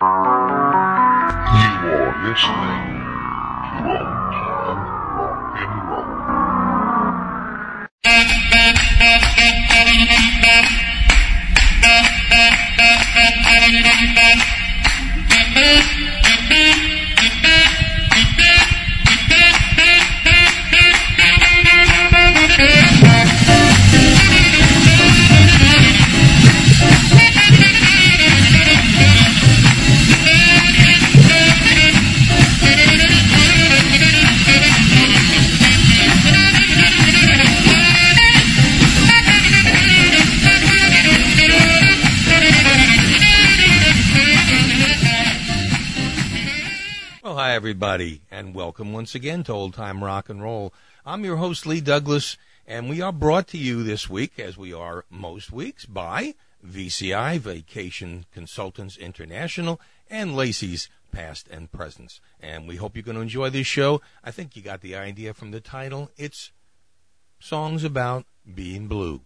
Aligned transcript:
are 0.00 1.28
listening 2.22 3.02
to 3.66 3.82
Old 3.90 4.30
Time 4.32 4.82
Rock 5.18 5.58
and 5.58 5.74
Roll. 5.90 6.27
Welcome 48.68 48.92
once 48.92 49.14
again 49.14 49.42
to 49.42 49.50
Old 49.50 49.72
Time 49.72 50.04
Rock 50.04 50.28
and 50.28 50.42
Roll. 50.42 50.74
I'm 51.06 51.24
your 51.24 51.36
host, 51.36 51.64
Lee 51.64 51.80
Douglas, 51.80 52.36
and 52.66 52.86
we 52.86 53.00
are 53.00 53.12
brought 53.12 53.48
to 53.48 53.56
you 53.56 53.82
this 53.82 54.10
week, 54.10 54.38
as 54.38 54.58
we 54.58 54.74
are 54.74 55.06
most 55.08 55.50
weeks, 55.50 55.86
by 55.86 56.34
VCI, 56.62 57.38
Vacation 57.38 58.26
Consultants 58.30 58.98
International, 58.98 59.80
and 60.10 60.36
Lacey's 60.36 60.90
Past 61.12 61.48
and 61.50 61.72
Presents. 61.72 62.20
And 62.40 62.68
we 62.68 62.76
hope 62.76 62.94
you're 62.94 63.02
going 63.02 63.14
to 63.14 63.22
enjoy 63.22 63.48
this 63.48 63.66
show. 63.66 64.02
I 64.22 64.32
think 64.32 64.54
you 64.54 64.60
got 64.60 64.82
the 64.82 64.96
idea 64.96 65.32
from 65.32 65.50
the 65.50 65.60
title. 65.60 66.10
It's 66.18 66.52
songs 67.40 67.84
about 67.84 68.26
being 68.54 68.86
blue, 68.86 69.22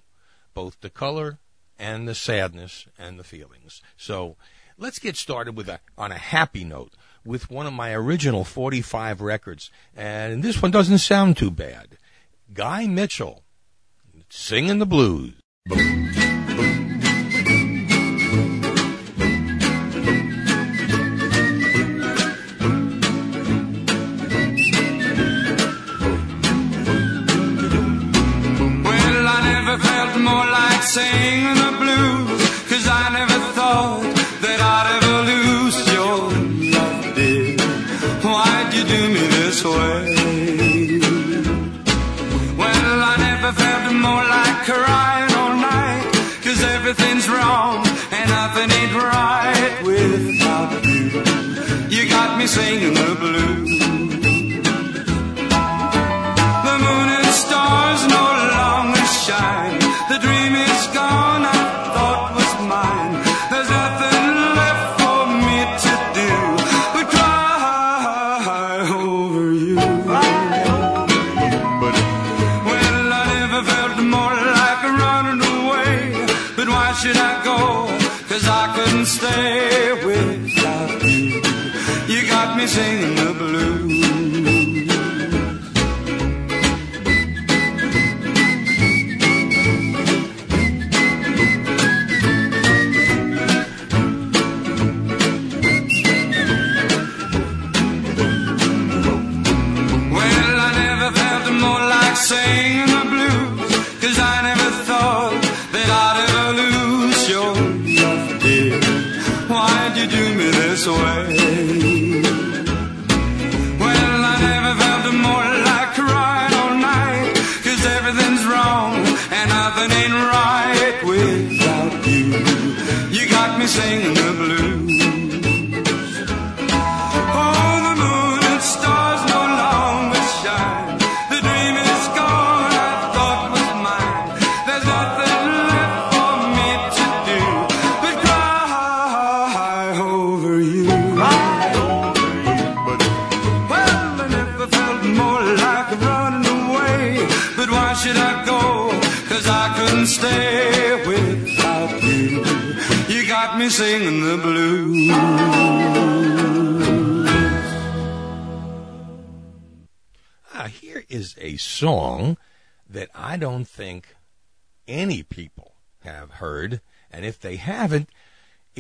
both 0.55 0.81
the 0.83 0.89
color 0.89 1.41
and 1.81 2.07
the 2.07 2.15
sadness 2.15 2.87
and 2.97 3.19
the 3.19 3.25
feelings. 3.25 3.83
So 3.97 4.37
let's 4.79 5.01
get 5.01 5.17
started 5.17 5.57
with 5.57 5.69
a 5.69 5.81
on 5.99 6.13
a 6.13 6.19
happy 6.19 6.63
note 6.63 6.95
with 7.25 7.51
one 7.51 7.67
of 7.67 7.73
my 7.73 7.93
original 7.93 8.45
45 8.45 9.21
records, 9.21 9.71
and 9.97 10.43
this 10.43 10.61
one 10.61 10.71
doesn't 10.71 10.99
sound 10.99 11.37
too 11.37 11.51
bad. 11.51 11.99
Guy 12.53 12.87
Mitchell 12.87 13.45
singing 14.29 14.79
the 14.79 14.87
blues. 14.87 15.35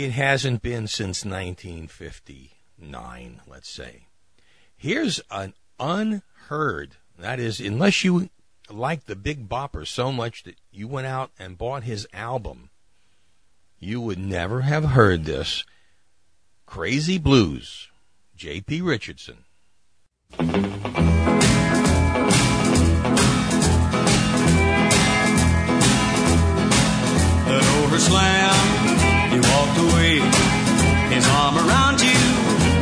It 0.02 0.12
hasn't 0.12 0.62
been 0.62 0.86
since 0.86 1.22
1959, 1.24 3.40
let's 3.46 3.68
say. 3.68 4.06
Here's 4.76 5.20
an 5.30 5.52
unheard, 5.78 6.96
that 7.18 7.38
is, 7.38 7.60
unless 7.60 8.02
you 8.02 8.30
like 8.68 9.04
the 9.04 9.14
Big 9.14 9.48
Bopper 9.48 9.86
so 9.86 10.10
much 10.10 10.42
that 10.42 10.56
you 10.70 10.88
went 10.88 11.06
out 11.06 11.30
and 11.38 11.56
bought 11.56 11.84
his 11.84 12.08
album, 12.12 12.70
you 13.78 14.00
would 14.00 14.18
never 14.18 14.62
have 14.62 14.86
heard 14.86 15.24
this. 15.24 15.64
Crazy 16.66 17.18
Blues, 17.18 17.88
J.P. 18.34 18.82
Richardson. 18.82 19.44
Slammed, 27.98 28.80
he 28.80 28.81
walked 29.72 29.92
away, 29.92 30.20
his 31.14 31.26
arm 31.28 31.56
around 31.56 32.00
you. 32.00 32.20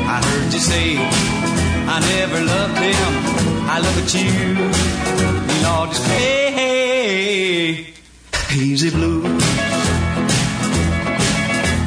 I 0.06 0.20
heard 0.24 0.52
you 0.52 0.60
say, 0.60 0.96
I 0.96 2.00
never 2.00 2.40
loved 2.44 2.78
him, 2.78 3.12
I 3.68 3.78
look 3.80 3.96
at 4.02 4.14
you. 4.14 4.30
You 5.60 5.66
all 5.66 5.86
just 5.86 6.04
hey, 6.06 7.86
easy 8.56 8.90
blues. 8.90 9.44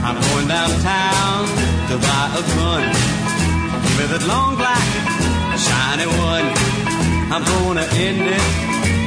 I'm 0.05 0.15
going 0.29 0.47
downtown 0.47 1.47
to 1.89 1.97
buy 1.97 2.29
a 2.39 2.41
gun. 2.55 2.83
Give 3.83 3.97
me 3.99 4.05
that 4.13 4.23
long 4.27 4.55
black, 4.55 4.87
shiny 5.57 6.07
one. 6.07 6.47
I'm 7.31 7.43
gonna 7.43 7.87
end 8.07 8.21
it, 8.21 8.43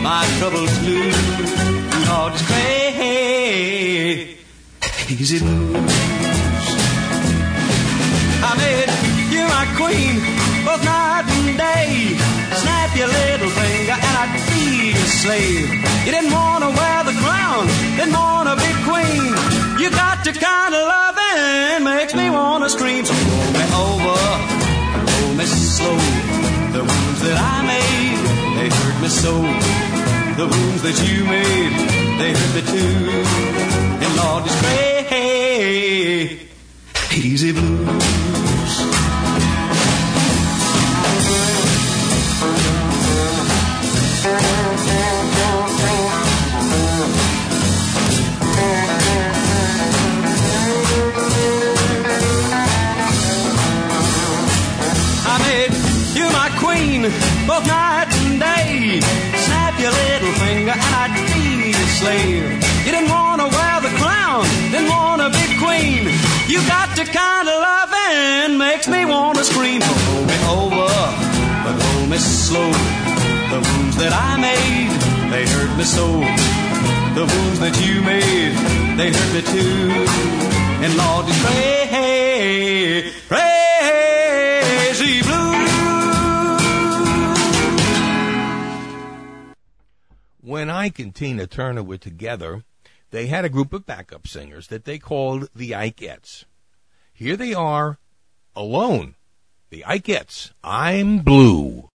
my 0.03 0.25
troubles 0.39 0.79
blue. 0.81 1.13
You 2.01 2.11
all 2.11 2.31
just 2.31 2.45
crazy, 2.47 2.77
easy 5.09 5.39
blues. 5.39 5.77
I 8.43 8.53
made 8.59 8.91
you 9.31 9.43
my 9.47 9.67
queen, 9.79 10.19
both 10.67 10.83
night 10.85 11.25
and 11.31 11.57
day. 11.57 12.19
Snap 12.63 12.91
your 12.97 13.09
little 13.09 13.51
finger 13.51 13.97
and 14.07 14.15
I'd 14.23 14.35
be 14.51 14.91
your 14.91 15.11
slave. 15.23 15.69
You 16.05 16.13
didn't 16.13 16.33
wanna 16.33 16.71
wear 16.71 17.05
the 17.05 17.17
crown, 17.23 17.67
didn't 17.97 18.15
wanna 18.15 18.57
be 18.57 18.71
queen. 18.83 19.31
You 19.81 19.91
got 19.91 20.25
the 20.25 20.33
kind 20.33 20.75
of 20.75 20.83
loving 20.83 21.85
makes 21.85 22.15
me 22.15 22.31
wanna 22.31 22.69
scream. 22.69 23.05
So 23.05 23.15
roll 23.15 23.51
me 23.59 23.65
over, 23.87 24.19
roll 25.07 25.35
me 25.39 25.47
slow. 25.47 25.99
The 26.75 26.83
wounds 26.83 27.21
that 27.27 27.39
I 27.39 27.57
made, 27.75 28.21
they 28.59 28.69
hurt 28.79 28.97
me 29.03 29.09
so. 29.09 29.35
The 30.41 30.47
wounds 30.53 30.83
that 30.83 30.97
you 31.07 31.25
made, 31.25 31.75
they 32.21 32.31
hurt 32.39 32.53
me 32.59 32.63
too. 32.75 33.77
And 34.05 34.13
Lord, 34.17 34.45
it's 34.47 34.59
crazy, 34.61 34.86
easy 37.13 37.53
blues. 37.53 38.17
My 56.47 56.51
queen 56.59 57.03
both 57.47 57.67
night 57.67 58.07
and 58.13 58.39
day. 58.39 59.01
Snap 59.01 59.81
your 59.81 59.91
little 59.91 60.33
finger 60.45 60.73
and 60.73 60.81
I'd 60.81 61.13
be 61.15 61.71
your 61.71 61.89
slave. 61.99 62.66
You 66.57 66.67
got 66.67 66.97
the 66.97 67.05
kind 67.05 67.47
of 67.47 67.55
loving 67.69 68.57
makes 68.57 68.89
me 68.89 69.05
wanna 69.05 69.45
scream. 69.45 69.83
So 69.83 69.93
hold 69.93 70.27
me 70.27 70.39
over, 70.49 70.89
but 71.65 71.77
hold 71.85 72.09
me 72.09 72.17
slow. 72.17 72.73
The 73.53 73.61
wounds 73.61 73.97
that 73.99 74.15
I 74.15 74.41
made, 74.41 74.91
they 75.31 75.45
hurt 75.47 75.77
me 75.77 75.85
so. 75.85 76.07
The 77.15 77.27
wounds 77.31 77.61
that 77.61 77.79
you 77.85 78.01
made, 78.01 78.57
they 78.97 79.13
hurt 79.13 79.33
me 79.35 79.43
too. 79.43 79.93
And 80.83 80.97
Lord, 80.97 81.27
it's 81.29 81.39
crazy, 81.45 83.13
crazy 83.29 85.21
blue. 85.29 85.57
When 90.41 90.71
Ike 90.71 91.01
and 91.01 91.15
Tina 91.15 91.47
Turner 91.47 91.83
were 91.83 91.99
together, 91.99 92.65
they 93.17 93.29
had 93.29 93.47
a 93.47 93.49
group 93.49 93.73
of 93.73 93.87
backup 93.87 94.29
singers 94.29 94.67
that 94.67 94.85
they 94.85 94.99
called 94.99 95.49
the 95.55 95.71
Ikettes. 95.71 96.45
Here 97.15 97.35
they 97.35 97.55
are, 97.55 97.99
alone. 98.55 99.15
The 99.71 99.85
Ikettes. 99.89 100.53
I'm 100.63 101.21
blue. 101.21 101.89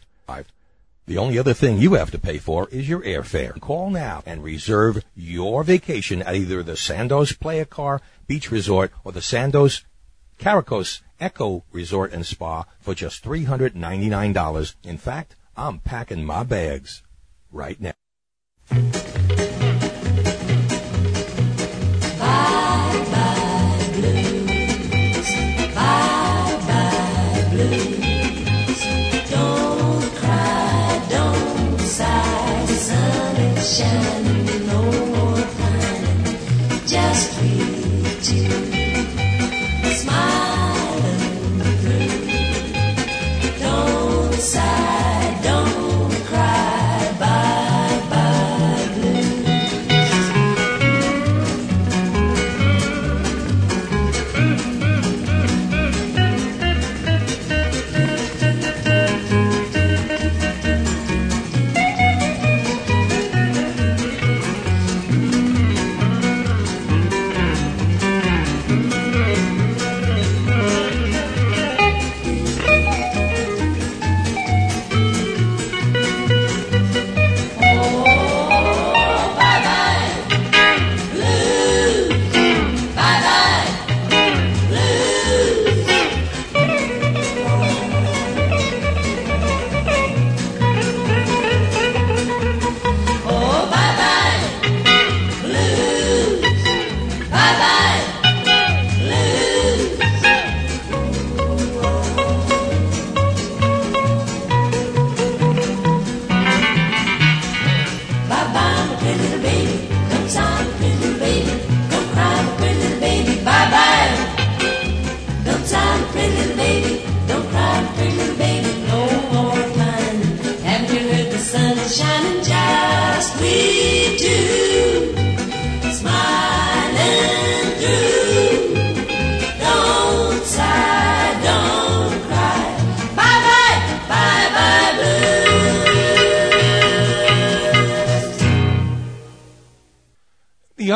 The 1.07 1.17
only 1.17 1.39
other 1.39 1.55
thing 1.55 1.79
you 1.79 1.95
have 1.95 2.11
to 2.11 2.19
pay 2.19 2.37
for 2.37 2.69
is 2.69 2.87
your 2.87 3.01
airfare. 3.01 3.59
Call 3.59 3.89
now 3.89 4.23
and 4.27 4.45
reserve 4.45 5.03
your 5.17 5.65
vacation 5.65 6.21
at 6.21 6.35
either 6.35 6.63
the 6.63 6.73
Sandos 6.73 7.33
Playacar 7.33 8.01
Beach 8.27 8.51
Resort 8.51 8.93
or 9.05 9.13
the 9.13 9.21
Sandos 9.21 9.85
Caracol 10.39 11.01
Eco 11.19 11.65
Resort 11.73 12.13
and 12.13 12.27
Spa 12.27 12.67
for 12.79 12.95
just 12.95 13.25
$399. 13.25 14.75
In 14.85 14.99
fact, 14.99 15.35
I'm 15.59 15.81
packing 15.81 16.25
my 16.25 16.45
bags 16.45 17.03
right 17.51 17.81
now. 17.81 17.91
Bye 18.71 18.79
bye 23.11 23.91
blues. 23.97 25.31
Bye 25.75 26.59
bye 26.69 27.49
blues. 27.51 28.81
Don't 29.31 30.15
cry, 30.15 31.07
don't 31.11 31.81
sigh. 31.81 32.67
Sun 32.67 33.37
is 33.37 33.79
shining, 33.79 34.67
no 34.69 34.83
more 35.07 35.45
pining. 35.59 36.87
Just 36.87 37.41
read 37.43 38.23
to 38.23 38.78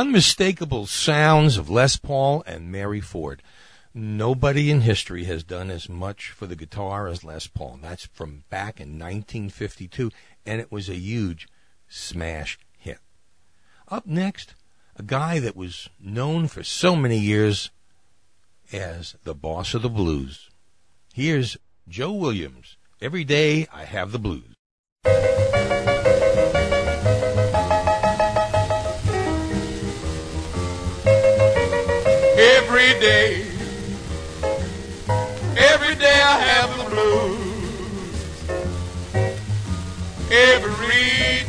unmistakable 0.02 0.85
sounds 0.85 1.56
of 1.56 1.71
Les 1.71 1.97
Paul 1.97 2.42
and 2.44 2.73
Mary 2.73 3.00
Ford. 3.00 3.40
Nobody 3.94 4.68
in 4.68 4.80
history 4.80 5.26
has 5.26 5.44
done 5.44 5.71
as 5.71 5.88
much 5.88 6.30
for 6.30 6.49
the 6.49 6.56
guitar 6.56 7.06
as 7.06 7.23
Les 7.23 7.47
Paul. 7.47 7.78
That's 7.80 8.06
from 8.06 8.42
back 8.50 8.80
in 8.80 8.99
1952, 8.99 10.11
and 10.44 10.61
it 10.61 10.73
was 10.73 10.88
a 10.88 10.97
huge 10.97 11.47
smash 11.88 12.59
hit. 12.76 12.99
Up 13.87 14.04
next, 14.04 14.56
a 14.97 15.04
guy 15.04 15.38
that 15.38 15.54
was 15.54 15.88
known 16.00 16.49
for 16.49 16.64
so 16.64 16.97
many 16.97 17.21
years 17.21 17.71
as 18.73 19.14
the 19.23 19.37
boss 19.37 19.73
of 19.73 19.82
the 19.82 19.88
blues. 19.88 20.50
Here's 21.14 21.56
Joe 21.88 22.11
Williams. 22.11 22.76
Every 23.00 23.23
day 23.23 23.68
I 23.73 23.85
have 23.85 24.11
the 24.11 24.18
blues. 24.18 24.56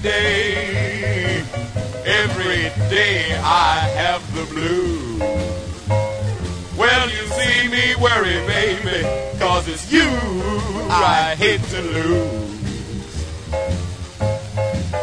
Day, 0.04 1.40
every 2.06 2.64
day 2.90 3.34
I 3.42 3.80
have 3.96 4.22
the 4.36 4.46
blues. 4.54 5.22
Well, 6.78 7.10
you 7.10 7.26
see 7.38 7.70
me 7.70 7.96
worry, 7.96 8.46
baby, 8.46 9.08
cause 9.40 9.66
it's 9.70 9.90
you 9.92 10.10
I 10.90 11.36
hate 11.38 11.64
to 11.64 11.82
lose. 11.82 13.26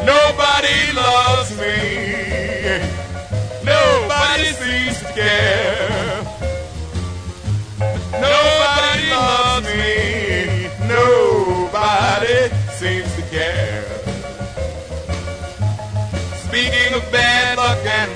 Nobody 0.05 0.93
loves 0.93 1.51
me. 1.59 1.81
Nobody 3.65 4.49
seems 4.61 4.99
to 5.01 5.13
care. 5.15 6.11
Nobody 8.21 8.60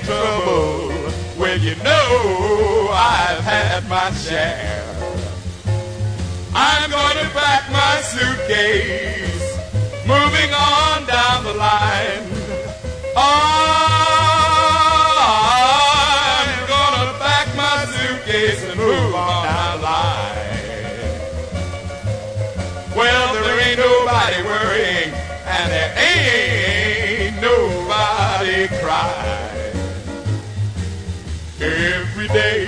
trouble, 0.05 0.93
well, 1.37 1.57
you 1.57 1.75
know 1.77 2.89
I've 2.91 3.43
had 3.43 3.87
my 3.89 4.11
share. 4.11 4.83
I'm 6.53 6.89
going 6.91 7.17
to 7.17 7.29
pack 7.33 7.69
my 7.71 8.01
suitcase, 8.01 9.57
moving 10.05 10.53
on 10.53 11.05
down 11.07 11.43
the 11.43 11.53
line. 11.55 12.35
I'm 16.47 16.67
gonna 16.67 17.13
pack 17.17 17.47
my 17.55 17.85
suitcase 17.95 18.63
and 18.63 18.77
move 18.79 19.15
on 19.15 19.45
down 19.45 19.77
the 19.77 19.83
line. 19.83 20.45
Well, 22.95 23.33
there 23.33 23.59
ain't 23.67 23.79
nobody 23.79 24.43
worrying, 24.43 25.13
and 25.45 25.71
there 25.71 25.93
ain't 25.97 26.54
Every 31.65 32.27
day, 32.27 32.67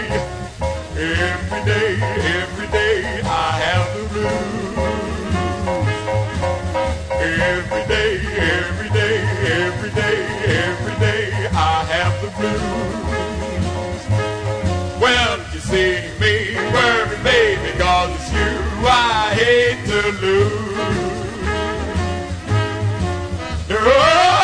every 0.98 1.64
day, 1.66 2.00
every 2.02 2.68
day, 2.70 3.22
I 3.24 3.52
have 3.62 3.86
the 3.96 4.04
blues. 4.10 4.78
Every 7.12 7.84
day, 7.86 8.18
every 8.58 8.90
day, 8.90 9.18
every 9.62 9.92
day, 9.92 10.18
every 10.66 10.96
day, 11.00 11.48
I 11.54 11.84
have 11.94 12.16
the 12.24 12.30
blues. 12.38 14.02
Well, 15.00 15.38
you 15.54 15.60
see 15.60 16.02
me 16.20 16.56
worry, 16.74 17.18
baby, 17.22 17.78
cause 17.78 18.10
it's 18.16 18.32
you 18.34 18.50
I 18.88 19.32
hate 19.36 19.86
to 19.90 20.02
lose. 20.22 20.58
Nobody 23.70 24.37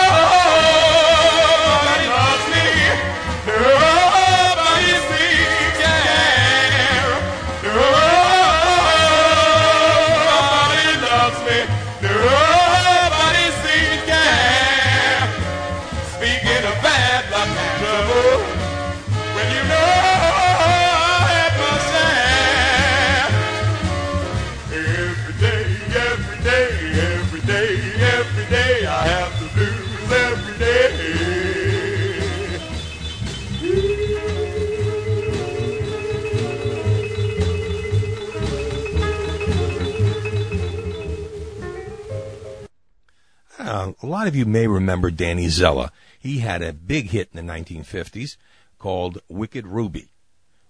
Uh, 43.63 43.93
a 44.01 44.05
lot 44.05 44.27
of 44.27 44.36
you 44.36 44.46
may 44.46 44.67
remember 44.67 45.10
Danny 45.10 45.48
Zella. 45.48 45.91
He 46.20 46.39
had 46.39 46.62
a 46.62 46.74
big 46.74 47.12
hit 47.12 47.29
in 47.34 47.46
the 47.46 47.53
1950s 47.53 48.36
called 48.77 49.22
Wicked 49.29 49.65
Ruby. 49.65 50.10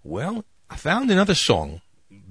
Well, 0.04 0.46
I 0.70 0.76
found 0.76 1.10
another 1.10 1.34
song 1.34 1.82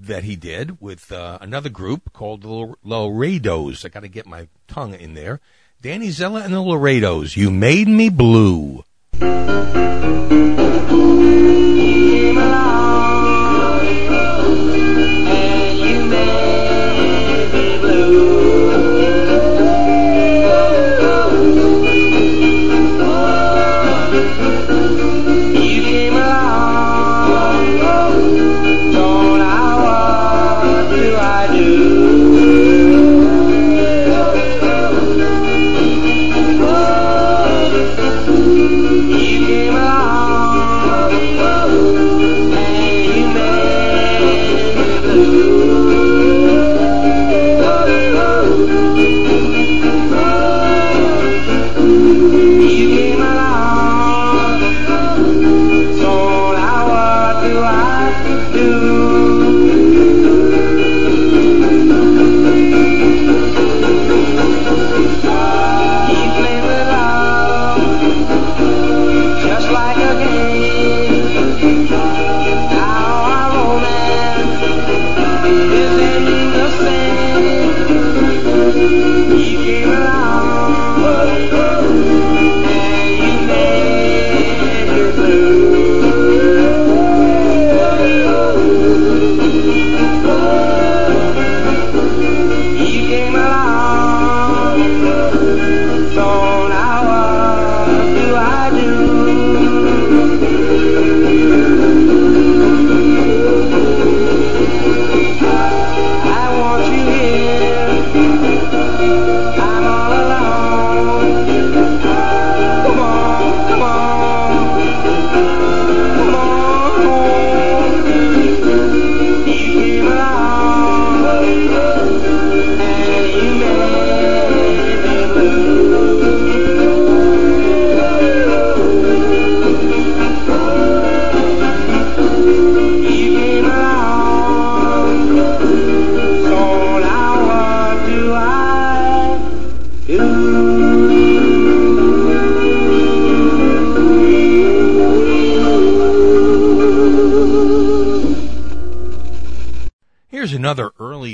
that 0.00 0.22
he 0.22 0.36
did 0.36 0.80
with 0.80 1.10
uh, 1.10 1.38
another 1.40 1.68
group 1.68 2.12
called 2.12 2.42
the 2.42 2.74
Laredos. 2.84 3.84
I 3.84 3.88
got 3.88 4.00
to 4.00 4.08
get 4.08 4.26
my 4.26 4.46
tongue 4.68 4.94
in 4.94 5.14
there. 5.14 5.40
Danny 5.80 6.10
Zella 6.10 6.42
and 6.42 6.54
the 6.54 6.60
Laredos. 6.60 7.36
You 7.36 7.50
made 7.50 7.88
me 7.88 8.08
blue. 8.08 8.84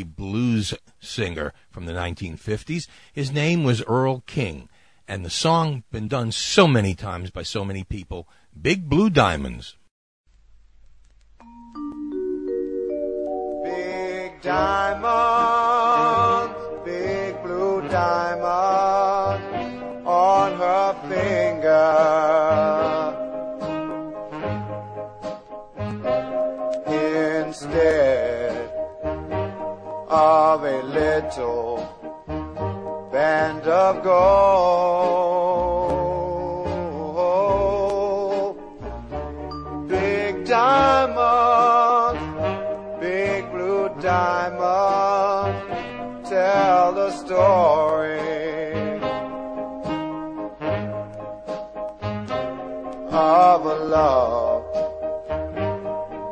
Blues 0.02 0.74
singer 1.00 1.52
from 1.70 1.86
the 1.86 1.92
1950s. 1.92 2.86
His 3.12 3.32
name 3.32 3.64
was 3.64 3.82
Earl 3.84 4.22
King, 4.26 4.68
and 5.06 5.24
the 5.24 5.30
song 5.30 5.84
been 5.90 6.08
done 6.08 6.32
so 6.32 6.68
many 6.68 6.94
times 6.94 7.30
by 7.30 7.42
so 7.42 7.64
many 7.64 7.84
people. 7.84 8.28
Big 8.60 8.88
Blue 8.88 9.10
Diamonds. 9.10 9.76
Big 13.64 14.42
diamonds, 14.42 16.54
big 16.84 17.42
blue 17.42 17.80
diamonds 17.88 19.46
on 20.06 20.52
her 20.58 20.94
finger. 21.08 22.37
Little 31.20 31.78
band 33.10 33.62
of 33.66 34.04
gold. 34.04 35.08
Big 39.88 40.44
diamond, 40.44 42.20
big 43.00 43.50
blue 43.50 43.88
diamond, 44.00 45.56
tell 46.24 46.92
the 46.92 47.10
story 47.10 48.20
of 53.10 53.66
a 53.66 53.78
love 53.96 54.64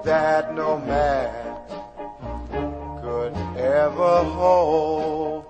that 0.04 0.54
no 0.54 0.78
man 0.78 1.45
ever 4.06 4.24
hold. 4.24 5.44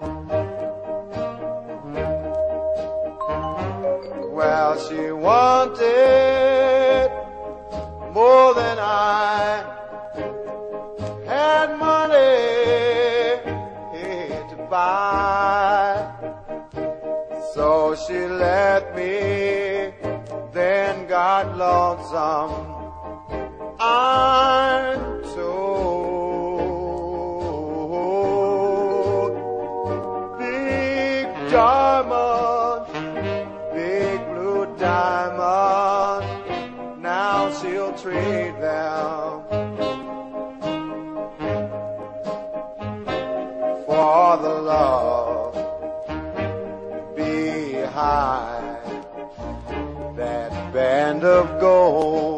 Well, 4.33 4.89
she 4.89 5.11
wanted 5.13 5.85
more 8.13 8.55
than 8.55 8.79
I 8.79 9.65
had 11.27 11.79
money 11.79 12.41
to 14.51 14.57
buy. 14.71 16.13
So 17.55 17.95
she 18.07 18.19
let 18.27 18.95
me, 18.97 19.93
then 20.53 21.07
got 21.07 21.57
lonesome. 21.57 22.53
I'm 23.79 25.23
told. 25.35 25.76
Trade 38.07 38.55
for 43.85 44.37
the 44.45 44.55
love 44.73 45.55
behind 47.17 48.77
that 50.17 50.73
band 50.73 51.25
of 51.25 51.61
gold. 51.61 52.36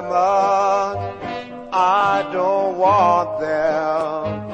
Diamond, 0.00 1.18
I 1.72 2.28
don't 2.32 2.78
want 2.78 3.40
them. 3.40 4.48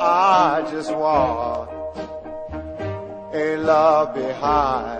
I 0.00 0.66
just 0.70 0.94
want 0.94 1.70
a 3.34 3.56
love 3.56 4.14
behind 4.14 4.95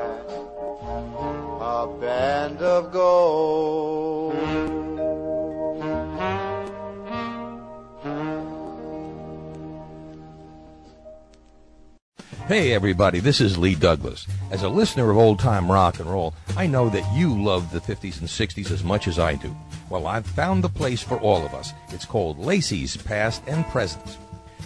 Hey, 12.48 12.74
everybody, 12.74 13.18
this 13.18 13.40
is 13.40 13.58
Lee 13.58 13.74
Douglas. 13.74 14.24
As 14.52 14.62
a 14.62 14.68
listener 14.68 15.10
of 15.10 15.16
old 15.16 15.40
time 15.40 15.68
rock 15.68 15.98
and 15.98 16.08
roll, 16.08 16.32
I 16.56 16.68
know 16.68 16.88
that 16.90 17.12
you 17.12 17.42
love 17.42 17.72
the 17.72 17.80
50s 17.80 18.20
and 18.20 18.28
60s 18.28 18.70
as 18.70 18.84
much 18.84 19.08
as 19.08 19.18
I 19.18 19.34
do. 19.34 19.52
Well, 19.90 20.06
I've 20.06 20.24
found 20.24 20.62
the 20.62 20.68
place 20.68 21.02
for 21.02 21.18
all 21.18 21.44
of 21.44 21.54
us. 21.54 21.72
It's 21.88 22.04
called 22.04 22.38
Lacey's 22.38 22.96
Past 22.96 23.42
and 23.48 23.66
Present. 23.66 24.18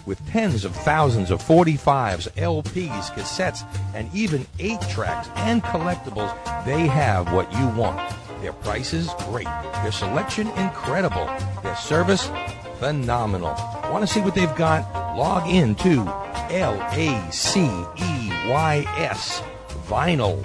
With 0.04 0.20
tens 0.28 0.66
of 0.66 0.76
thousands 0.76 1.30
of 1.30 1.42
45s, 1.42 2.28
LPs, 2.32 3.14
cassettes, 3.14 3.64
and 3.94 4.14
even 4.14 4.46
8 4.58 4.78
tracks 4.90 5.30
and 5.36 5.62
collectibles, 5.62 6.36
they 6.66 6.86
have 6.86 7.32
what 7.32 7.50
you 7.54 7.66
want. 7.68 8.14
Their 8.42 8.52
prices, 8.52 9.08
great. 9.20 9.46
Their 9.46 9.92
selection, 9.92 10.48
incredible. 10.48 11.24
Their 11.62 11.76
service, 11.76 12.30
phenomenal. 12.78 13.54
Want 13.90 14.06
to 14.06 14.12
see 14.12 14.20
what 14.20 14.34
they've 14.34 14.54
got? 14.54 15.16
Log 15.16 15.48
in 15.48 15.74
to 15.76 16.29
L 16.50 16.76
A 16.80 17.30
C 17.32 17.60
E 17.60 18.30
Y 18.48 18.84
S 18.98 19.42
vinyl 19.86 20.42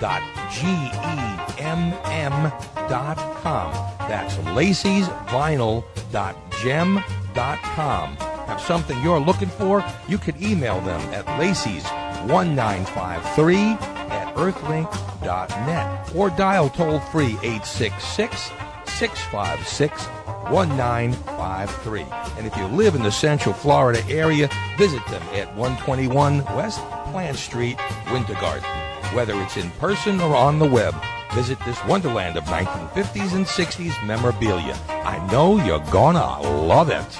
dot 0.00 0.22
G 0.50 0.66
E 0.66 1.62
M 1.62 1.92
M 2.04 2.52
dot 2.88 3.18
com. 3.42 3.72
That's 4.08 4.38
Lacey's 4.54 5.08
vinyl 5.28 5.84
dot 6.12 6.36
gem 6.62 7.02
dot 7.34 7.58
com. 7.62 8.16
Have 8.46 8.60
something 8.60 9.00
you're 9.02 9.20
looking 9.20 9.48
for? 9.48 9.84
You 10.08 10.18
can 10.18 10.40
email 10.42 10.80
them 10.80 11.00
at 11.12 11.26
Lacey's 11.38 11.84
1953 12.26 13.56
at 14.10 14.34
earthlink.net 14.34 16.14
or 16.16 16.30
dial 16.30 16.68
toll 16.68 17.00
free 17.00 17.38
866 17.42 18.50
656 18.86 20.19
1953. 20.48 22.06
And 22.36 22.46
if 22.46 22.56
you 22.56 22.66
live 22.66 22.94
in 22.94 23.02
the 23.02 23.12
Central 23.12 23.54
Florida 23.54 24.02
area, 24.08 24.48
visit 24.78 25.04
them 25.08 25.22
at 25.34 25.54
121 25.56 26.44
West 26.56 26.80
Plant 27.10 27.36
Street, 27.36 27.78
Winter 28.12 28.34
Garden. 28.34 28.68
Whether 29.14 29.34
it's 29.42 29.56
in 29.56 29.70
person 29.72 30.20
or 30.20 30.34
on 30.36 30.58
the 30.58 30.68
web, 30.68 30.94
visit 31.34 31.58
this 31.64 31.84
wonderland 31.84 32.36
of 32.36 32.44
1950s 32.44 33.34
and 33.34 33.46
60s 33.46 34.06
memorabilia. 34.06 34.76
I 34.88 35.18
know 35.30 35.62
you're 35.64 35.84
gonna 35.90 36.40
love 36.42 36.90
it. 36.90 37.18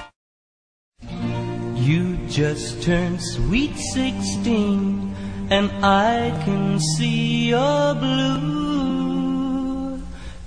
You 1.75 2.17
just 2.29 2.83
turned 2.83 3.21
sweet 3.21 3.77
16 3.77 5.17
and 5.51 5.71
I 5.85 6.31
can 6.45 6.79
see 6.79 7.49
you're 7.49 7.95
blue. 7.95 8.90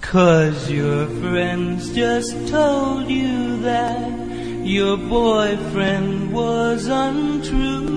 Cause 0.03 0.69
your 0.69 1.07
friends 1.07 1.89
just 1.95 2.47
told 2.49 3.09
you 3.09 3.59
that 3.61 4.11
your 4.63 4.95
boyfriend 4.95 6.31
was 6.31 6.85
untrue. 6.85 7.87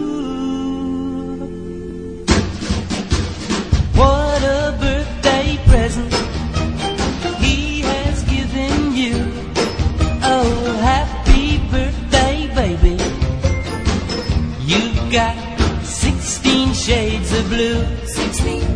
What 3.94 4.42
a 4.42 4.78
birthday 4.80 5.58
present 5.66 6.14
he 7.42 7.80
has 7.82 8.22
given 8.22 8.94
you. 8.94 9.16
Oh, 10.22 10.78
happy 10.80 11.58
birthday, 11.70 12.48
baby. 12.54 12.96
You've 14.64 15.12
got 15.12 15.36
16 15.84 16.72
shades 16.72 17.32
of 17.38 17.48
blue. 17.48 17.84
16 18.06 18.75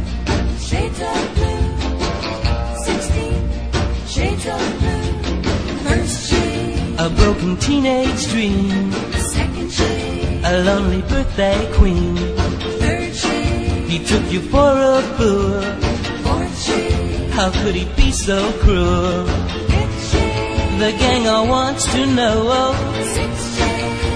A 6.98 7.10
broken 7.14 7.58
teenage 7.58 8.26
dream. 8.28 8.90
A 10.44 10.62
lonely 10.64 11.02
birthday 11.02 11.70
queen. 11.74 12.16
He 13.86 13.98
took 14.02 14.32
you 14.32 14.40
for 14.40 14.72
a 14.96 15.02
fool. 15.18 15.60
How 17.32 17.50
could 17.62 17.74
he 17.74 17.84
be 17.96 18.10
so 18.12 18.50
cruel? 18.60 19.24
The 20.78 20.92
gang 20.98 21.28
all 21.28 21.46
wants 21.46 21.84
to 21.92 22.06
know. 22.06 22.72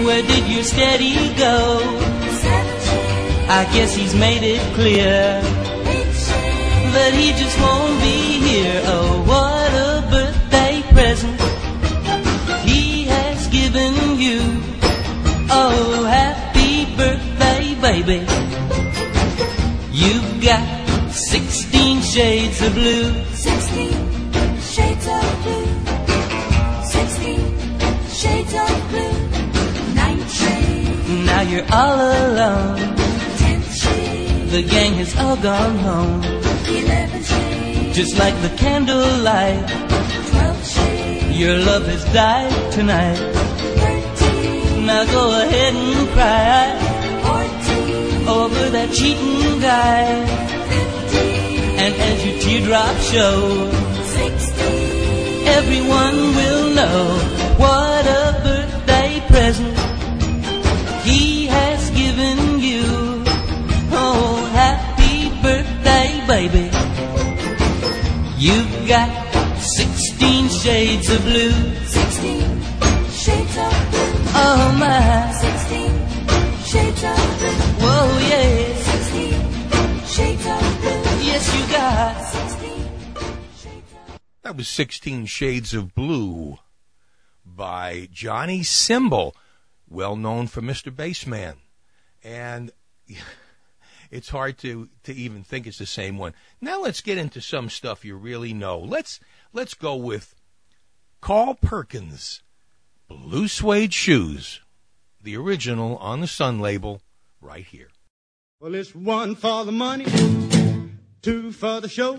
Where 0.06 0.22
did 0.22 0.48
your 0.50 0.64
steady 0.64 1.34
go? 1.36 1.80
I 3.46 3.64
guess 3.74 3.94
he's 3.94 4.14
made 4.14 4.42
it 4.42 4.62
clear 4.74 5.42
that 6.94 7.12
he 7.12 7.32
just 7.32 7.58
won't 7.60 8.00
be 8.00 8.38
here. 8.48 8.80
Oh, 8.86 9.13
present 10.94 11.40
he 12.64 13.04
has 13.04 13.48
given 13.48 13.94
you. 14.18 14.40
Oh, 15.50 16.04
happy 16.08 16.86
birthday, 16.96 17.74
baby. 17.88 18.20
You've 19.92 20.42
got 20.42 20.64
16 21.10 22.00
shades 22.00 22.62
of 22.62 22.72
blue. 22.74 23.12
16 23.34 23.90
shades 24.72 25.06
of 25.18 25.26
blue. 25.44 25.68
16 26.84 27.40
shades 28.20 28.54
of 28.64 28.74
blue. 28.90 29.16
Ninth 29.94 30.32
shade, 30.32 31.26
Now 31.26 31.42
you're 31.42 31.68
all 31.72 31.98
alone. 32.24 32.94
The 34.54 34.62
gang 34.62 34.94
has 34.94 35.16
all 35.16 35.36
gone 35.36 35.76
home. 35.78 36.22
Just 37.92 38.16
like 38.18 38.34
the 38.42 38.50
candlelight, 38.56 39.93
your 41.34 41.58
love 41.58 41.86
has 41.86 42.04
died 42.12 42.72
tonight. 42.72 43.16
thirteen, 43.16 44.86
Now 44.86 45.04
go 45.04 45.40
ahead 45.42 45.74
and 45.74 46.08
cry 46.14 46.64
fourteen, 47.24 48.28
over 48.28 48.70
that 48.70 48.90
cheating 48.92 49.60
guy. 49.60 50.04
fifteen, 50.70 51.78
And 51.82 51.94
as 51.94 52.24
your 52.26 52.38
teardrops 52.40 53.10
show, 53.10 53.70
sixteen, 54.04 55.46
everyone 55.58 56.16
will 56.38 56.74
know 56.74 57.04
what 57.62 58.06
a 58.06 58.24
birthday 58.44 59.20
present 59.28 59.78
he 61.04 61.46
has 61.46 61.90
given 61.90 62.60
you. 62.60 62.84
Oh, 63.96 64.48
happy 64.52 65.28
birthday, 65.42 66.08
baby. 66.26 66.70
You've 68.38 68.88
got 68.88 69.08
16 69.08 69.23
shades 70.64 71.10
of 71.10 71.22
blue. 71.24 71.52
sixteen 71.84 72.62
shades 73.10 73.56
of 73.58 73.72
blue. 73.90 74.14
Oh 74.32 74.74
my, 74.80 75.30
Sixteen 75.38 75.92
shades 76.64 77.04
of 77.04 77.38
blue. 77.38 77.84
whoa 77.84 78.18
yeah. 78.30 78.74
Sixteen 78.76 80.06
shades 80.06 80.46
of 80.46 80.80
blue. 80.80 81.04
Yes, 81.22 81.54
you 81.54 81.70
got 81.70 82.16
Sixteen 82.24 83.82
That 84.40 84.56
was 84.56 84.66
16 84.68 85.26
Shades 85.26 85.74
of 85.74 85.94
Blue 85.94 86.56
by 87.44 88.08
Johnny 88.10 88.62
Cymbal, 88.62 89.36
well 89.86 90.16
known 90.16 90.46
for 90.46 90.62
Mr. 90.62 90.90
Bassman. 90.90 91.56
And 92.22 92.72
it's 94.10 94.30
hard 94.30 94.56
to, 94.58 94.88
to 95.02 95.12
even 95.12 95.44
think 95.44 95.66
it's 95.66 95.76
the 95.78 95.84
same 95.84 96.16
one. 96.16 96.32
Now 96.62 96.80
let's 96.80 97.02
get 97.02 97.18
into 97.18 97.42
some 97.42 97.68
stuff 97.68 98.02
you 98.02 98.16
really 98.16 98.54
know. 98.54 98.78
Let's, 98.78 99.20
let's 99.52 99.74
go 99.74 99.94
with 99.96 100.34
Carl 101.24 101.54
Perkins, 101.54 102.42
Blue 103.08 103.48
Suede 103.48 103.94
Shoes, 103.94 104.60
the 105.22 105.38
original 105.38 105.96
on 105.96 106.20
the 106.20 106.26
Sun 106.26 106.60
label, 106.60 107.00
right 107.40 107.64
here. 107.64 107.88
Well, 108.60 108.74
it's 108.74 108.94
one 108.94 109.34
for 109.34 109.64
the 109.64 109.72
money, 109.72 110.04
two 111.22 111.50
for 111.50 111.80
the 111.80 111.88
show, 111.88 112.18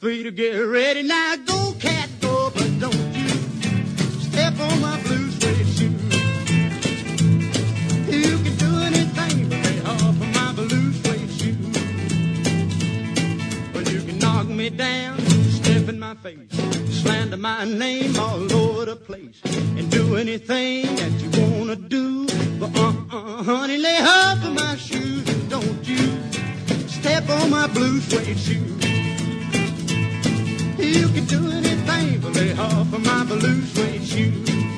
three 0.00 0.24
to 0.24 0.32
get 0.32 0.56
ready. 0.56 1.04
Now 1.04 1.36
go, 1.36 1.74
cat, 1.78 2.10
slander 16.90 17.36
my 17.36 17.64
name 17.64 18.16
all 18.18 18.52
over 18.52 18.84
the 18.84 18.96
place 18.96 19.40
and 19.44 19.88
do 19.92 20.16
anything 20.16 20.84
that 20.96 21.12
you 21.22 21.30
wanna 21.40 21.76
do. 21.76 22.26
But 22.58 22.76
uh-uh, 22.76 23.44
honey, 23.44 23.78
lay 23.78 23.98
off 24.00 24.44
of 24.44 24.52
my 24.54 24.74
shoes 24.74 25.28
and 25.28 25.48
don't 25.48 25.86
you 25.86 26.18
step 26.88 27.28
on 27.30 27.50
my 27.50 27.68
blue 27.68 28.00
suede 28.00 28.38
shoes. 28.38 28.84
You 30.78 31.08
can 31.14 31.26
do 31.26 31.48
anything 31.48 32.20
but 32.20 32.34
lay 32.34 32.52
off 32.58 32.92
of 32.92 33.04
my 33.04 33.22
blue 33.24 33.62
suede 33.62 34.04
shoes. 34.04 34.75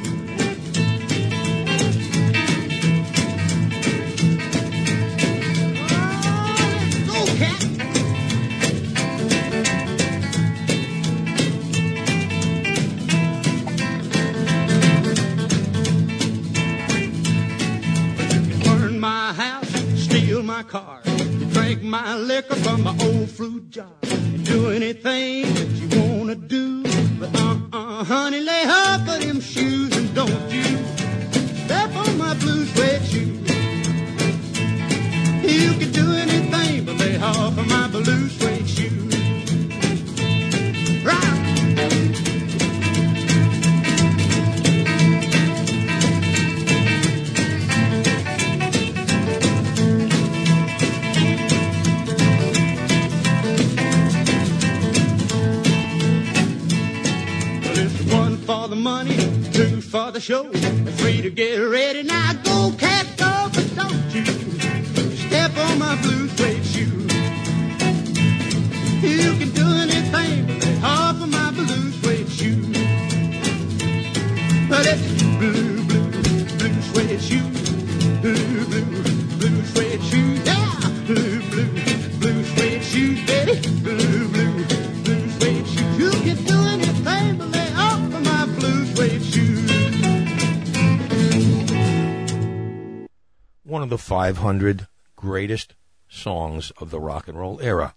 500 94.48 94.88
greatest 95.14 95.74
songs 96.08 96.72
of 96.78 96.88
the 96.88 96.98
rock 96.98 97.28
and 97.28 97.38
roll 97.38 97.60
era. 97.60 97.94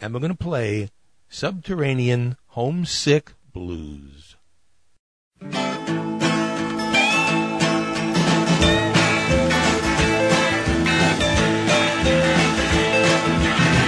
and 0.00 0.12
we're 0.12 0.18
going 0.18 0.32
to 0.32 0.36
play 0.36 0.90
Subterranean 1.28 2.36
Homesick 2.48 3.34
Blues. 3.52 4.34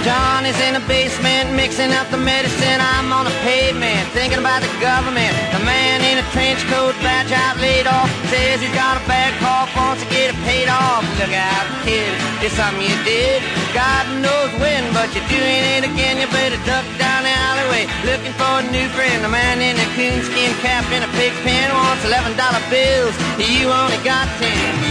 Johnny's 0.05 0.59
in 0.61 0.73
the 0.73 0.83
basement 0.87 1.53
mixing 1.55 1.91
up 1.91 2.09
the 2.09 2.17
medicine. 2.17 2.79
I'm 2.79 3.11
on 3.11 3.25
the 3.25 3.35
pavement 3.43 4.07
thinking 4.15 4.39
about 4.39 4.61
the 4.63 4.71
government. 4.79 5.35
The 5.51 5.59
man 5.65 5.99
in 6.07 6.23
a 6.23 6.25
trench 6.31 6.63
coat, 6.71 6.90
badge 7.21 7.33
out, 7.37 7.57
laid 7.61 7.87
off, 7.87 8.09
says 8.29 8.61
he's 8.61 8.73
got 8.73 8.97
a 8.97 9.03
bad 9.07 9.33
cough, 9.39 9.69
wants 9.75 10.03
to 10.03 10.09
get 10.09 10.33
it 10.33 10.39
paid 10.43 10.67
off. 10.67 11.03
Look 11.19 11.33
out, 11.33 11.65
kid, 11.85 12.09
it's 12.41 12.53
something 12.55 12.81
you 12.81 12.97
did. 13.03 13.41
God 13.73 14.05
knows 14.21 14.49
when, 14.59 14.81
but 14.93 15.13
you're 15.13 15.27
doing 15.29 15.63
it 15.77 15.83
again. 15.85 16.17
You 16.17 16.27
better 16.27 16.57
duck 16.65 16.85
down 16.97 17.23
the 17.23 17.29
alleyway 17.29 17.85
looking 18.05 18.33
for 18.33 18.61
a 18.61 18.65
new 18.71 18.87
friend. 18.97 19.23
The 19.23 19.29
man 19.29 19.61
in 19.61 19.77
a 19.77 19.87
coonskin 19.93 20.53
cap 20.61 20.85
and 20.91 21.03
a 21.03 21.11
pig 21.17 21.33
pen 21.45 21.69
wants 21.73 22.05
eleven 22.05 22.35
dollar 22.37 22.61
bills. 22.69 23.15
You 23.37 23.69
only 23.69 24.01
got 24.03 24.25
ten. 24.39 24.90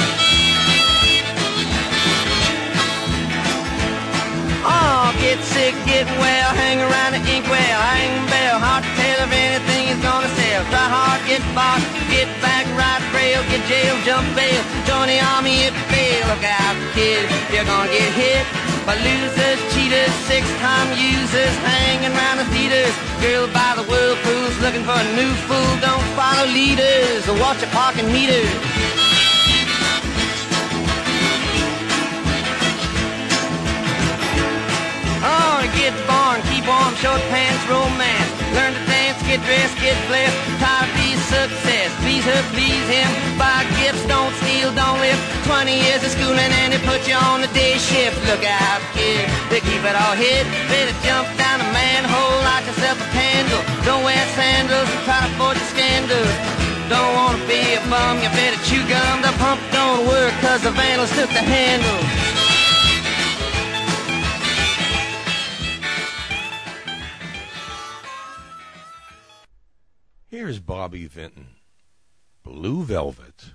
Get 5.31 5.43
sick, 5.47 5.75
get 5.87 6.07
well, 6.19 6.49
hang 6.59 6.83
around 6.83 7.15
the 7.15 7.23
inkwell, 7.23 7.79
hang 7.87 8.11
bell, 8.27 8.59
hard 8.59 8.83
to 8.83 8.91
tell 8.99 9.19
if 9.23 9.31
anything 9.31 9.87
is 9.87 9.99
gonna 10.03 10.27
sell. 10.27 10.61
Try 10.67 10.87
hard, 10.91 11.23
get 11.23 11.39
bought, 11.55 11.79
get 12.11 12.27
back, 12.43 12.67
ride 12.75 12.99
rail, 13.15 13.39
get 13.47 13.63
jail, 13.71 13.95
jump 14.03 14.27
bail, 14.35 14.59
join 14.83 15.07
the 15.07 15.23
army 15.31 15.63
if 15.63 15.71
you 15.71 15.85
fail. 15.87 16.23
Look 16.27 16.43
out, 16.43 16.75
kid, 16.91 17.23
you're 17.47 17.63
gonna 17.63 17.87
get 17.95 18.11
hit. 18.11 18.43
By 18.83 18.99
losers, 19.07 19.59
cheaters, 19.71 20.11
six-time 20.27 20.89
users, 20.99 21.55
hanging 21.63 22.11
around 22.11 22.43
the 22.43 22.47
theaters. 22.51 22.91
Girl 23.23 23.47
by 23.55 23.71
the 23.79 23.87
whirlpools, 23.87 24.55
looking 24.59 24.83
for 24.83 24.99
a 24.99 25.07
new 25.15 25.31
fool. 25.47 25.71
Don't 25.79 26.07
follow 26.19 26.47
leaders 26.51 27.23
or 27.31 27.39
watch 27.39 27.63
your 27.63 27.71
parking 27.71 28.11
meters. 28.11 29.10
Oh, 35.21 35.61
get 35.77 35.93
born, 36.09 36.41
keep 36.49 36.65
warm, 36.65 36.97
short 36.97 37.21
pants, 37.29 37.61
romance. 37.69 38.29
Learn 38.57 38.73
to 38.73 38.83
dance, 38.89 39.21
get 39.29 39.37
dressed, 39.45 39.77
get 39.77 39.93
blessed. 40.09 40.33
Tired 40.57 40.89
of 40.89 40.97
these 40.97 41.21
success. 41.29 41.93
Please 42.01 42.25
her, 42.25 42.41
please 42.49 42.81
him. 42.89 43.05
Buy 43.37 43.61
gifts, 43.77 44.01
don't 44.09 44.33
steal, 44.41 44.73
don't 44.73 44.97
live. 44.97 45.21
20 45.45 45.77
years 45.77 46.01
of 46.01 46.09
schooling 46.09 46.49
and 46.65 46.73
they 46.73 46.81
put 46.89 47.05
you 47.05 47.13
on 47.13 47.45
the 47.45 47.51
day 47.53 47.77
shift. 47.77 48.17
Look 48.25 48.41
out, 48.41 48.81
kid, 48.97 49.29
they 49.53 49.61
keep 49.61 49.85
it 49.85 49.93
all 49.93 50.17
hid. 50.17 50.41
Better 50.73 50.95
jump 51.05 51.29
down 51.37 51.61
a 51.61 51.69
manhole, 51.69 52.41
light 52.41 52.65
yourself 52.65 52.97
a 52.97 53.07
candle. 53.13 53.61
Don't 53.85 54.01
wear 54.01 54.25
sandals, 54.33 54.89
and 54.89 55.01
try 55.05 55.21
to 55.21 55.29
forge 55.37 55.61
a 55.61 55.67
scandal. 55.69 56.25
Don't 56.89 57.13
wanna 57.13 57.37
be 57.45 57.61
a 57.77 57.81
bum, 57.93 58.17
you 58.25 58.29
better 58.33 58.57
chew 58.65 58.81
gum. 58.89 59.21
The 59.21 59.29
pump 59.37 59.61
don't 59.69 60.01
work 60.09 60.33
cause 60.41 60.65
the 60.65 60.73
vandals 60.73 61.13
took 61.13 61.29
the 61.29 61.45
handle. 61.45 62.20
Bobby 70.91 71.07
Vinton, 71.07 71.47
Blue 72.43 72.83
Velvet. 72.83 73.53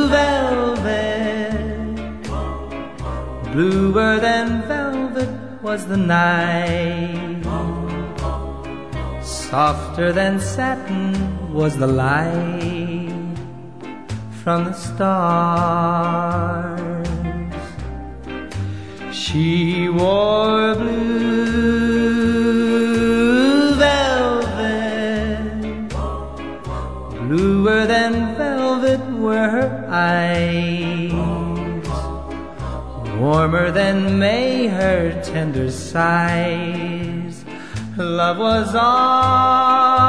velvet. 0.09 1.95
Bluer 3.51 4.19
than 4.19 4.61
velvet 4.67 5.29
was 5.63 5.87
the 5.87 5.97
night. 5.97 7.18
Softer 9.49 10.13
than 10.13 10.39
satin 10.39 11.51
was 11.51 11.75
the 11.75 11.87
light 11.87 13.09
from 14.43 14.65
the 14.65 14.73
stars. 14.73 16.27
She 19.11 19.89
wore 19.89 20.75
blue 20.75 21.33
velvet. 23.73 25.49
Bluer 27.27 27.87
than 27.87 28.35
velvet 28.35 29.01
were 29.17 29.49
her 29.49 29.87
eyes. 29.89 31.11
Warmer 33.17 33.71
than 33.71 34.19
May 34.19 34.67
her 34.67 35.19
tender 35.23 35.71
sighs. 35.71 37.18
Love 37.99 38.37
was 38.37 38.75
ours. 38.75 39.99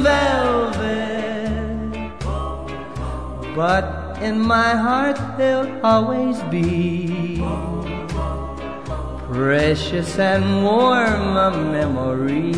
velvet. 0.00 1.92
But 3.54 3.84
in 4.22 4.40
my 4.40 4.70
heart 4.86 5.18
there'll 5.36 5.84
always 5.84 6.40
be 6.44 7.42
precious 9.34 10.18
and 10.18 10.64
warm 10.64 11.36
a 11.48 11.50
memory 11.76 12.54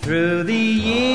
through 0.00 0.42
the 0.42 0.66
years, 0.90 1.06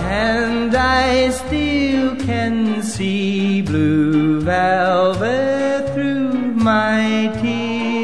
and 0.00 0.74
I 0.74 1.28
still 1.28 1.71
can 2.26 2.82
see 2.82 3.62
blue 3.62 4.40
velvet 4.40 5.92
through 5.92 6.32
my 6.54 7.30
tears. 7.40 8.02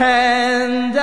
and 0.00 0.97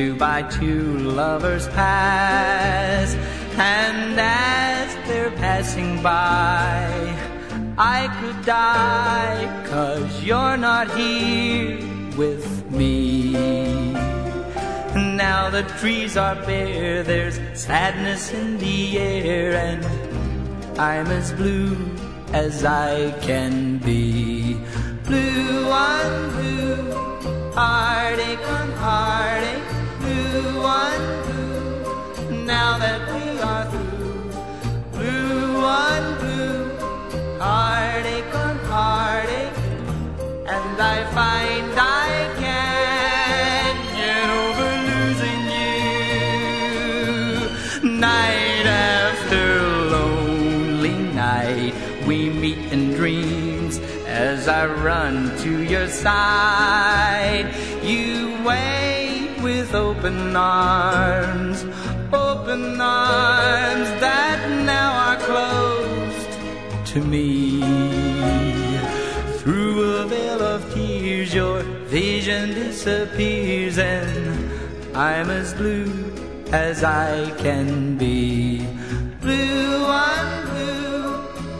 two 0.00 0.16
by 0.16 0.40
two 0.44 0.96
lovers 1.20 1.68
pass 1.68 3.14
and 3.58 4.18
as 4.18 4.88
they're 5.06 5.30
passing 5.32 6.02
by 6.02 6.88
I 7.76 8.00
could 8.18 8.40
die 8.46 9.44
cause 9.66 10.24
you're 10.24 10.56
not 10.56 10.86
here 10.96 11.76
with 12.16 12.46
me. 12.70 13.32
Now 15.22 15.50
the 15.50 15.64
trees 15.78 16.16
are 16.16 16.36
bare 16.46 17.02
there's 17.02 17.38
sadness 17.52 18.32
in 18.32 18.56
the 18.56 18.98
air 18.98 19.52
and 19.68 19.84
I'm 20.80 21.08
as 21.08 21.30
blue 21.34 21.76
as 22.32 22.64
I 22.64 23.10
can 23.20 23.76
be. 23.76 24.56
Blue 25.04 25.68
on 25.68 26.30
blue 26.36 26.92
heartache 27.52 28.46
on 28.58 28.70
heartache 28.84 29.69
one 30.62 31.04
blue, 31.26 32.44
now 32.44 32.78
that 32.78 33.00
we 33.14 33.40
are 33.40 33.64
through. 33.70 34.30
Blue 34.92 35.62
one 35.62 36.08
blue, 36.18 36.62
heartache 37.38 38.34
on 38.34 38.56
heartache, 38.70 39.58
and 40.46 40.76
I 40.80 41.04
find 41.18 41.72
I 41.76 42.10
can't 42.44 43.80
get 44.00 44.26
over 44.44 44.70
losing 44.90 45.42
you. 47.82 47.90
Night 47.98 48.66
after 48.66 49.44
lonely 49.96 50.98
night, 51.14 51.74
we 52.06 52.30
meet 52.30 52.58
in 52.72 52.92
dreams 52.92 53.78
as 54.06 54.48
I 54.48 54.66
run 54.66 55.34
to 55.38 55.62
your 55.62 55.88
side. 55.88 57.46
You 57.82 58.36
wait 58.44 58.79
with 59.42 59.74
open 59.74 60.36
arms, 60.36 61.64
open 62.12 62.80
arms 62.80 63.88
that 64.00 64.38
now 64.64 64.90
are 65.08 65.16
closed 65.16 66.32
to 66.92 67.00
me. 67.00 67.60
Through 69.38 69.82
a 69.82 70.06
veil 70.06 70.42
of 70.42 70.74
tears, 70.74 71.34
your 71.34 71.62
vision 71.86 72.54
disappears, 72.54 73.78
and 73.78 74.96
I'm 74.96 75.30
as 75.30 75.54
blue 75.54 76.12
as 76.52 76.84
I 76.84 77.30
can 77.38 77.96
be. 77.96 78.58
Blue 79.20 79.84
on 79.84 80.46
blue, 80.50 81.16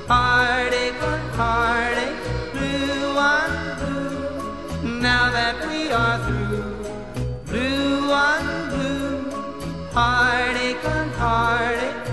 heartache 0.09 1.03
on 1.03 1.21
heartache, 1.41 2.53
blue 2.53 3.17
on 3.17 3.51
blue. 3.79 5.01
Now 5.01 5.31
that 5.31 5.57
we 5.69 5.91
are 5.91 6.19
through, 6.27 6.80
heartache 9.93 10.85
on 10.85 11.09
heartache, 11.11 12.09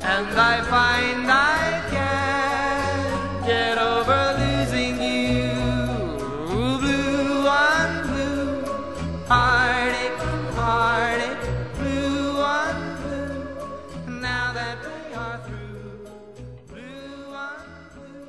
and 0.00 0.28
I 0.38 0.60
find 0.72 1.30
I 1.30 1.82
can't 1.90 3.46
get 3.46 3.78
over 3.78 4.36
losing 4.38 5.00
you. 5.00 5.50
Blue 6.80 7.46
on 7.48 8.06
blue, 8.08 8.64
heartache 9.26 10.20
on 10.20 10.44
heartache, 10.54 11.44
blue 11.78 12.40
on 12.40 12.74
blue. 13.02 14.20
Now 14.20 14.52
that 14.52 14.76
we 14.84 15.14
are 15.14 15.38
through, 15.46 16.06
blue 16.68 17.32
on 17.32 17.64
blue, 17.94 18.28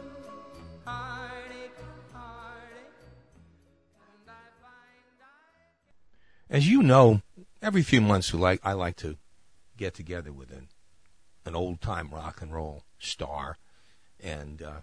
heartache 0.86 1.80
on 1.90 2.00
heartache, 2.14 2.96
and 4.08 4.30
I 4.30 4.46
find 4.64 5.20
I 5.22 6.56
As 6.56 6.68
you 6.68 6.82
know, 6.82 7.23
every 7.64 7.82
few 7.82 8.02
months 8.02 8.34
like 8.34 8.60
I 8.64 8.74
like 8.74 8.98
to 8.98 9.16
get 9.78 9.94
together 9.94 10.34
with 10.34 10.52
an 10.52 10.68
an 11.46 11.56
old 11.56 11.82
time 11.82 12.10
rock 12.12 12.42
and 12.42 12.54
roll 12.54 12.84
star 13.00 13.58
and 14.22 14.62
uh, 14.62 14.82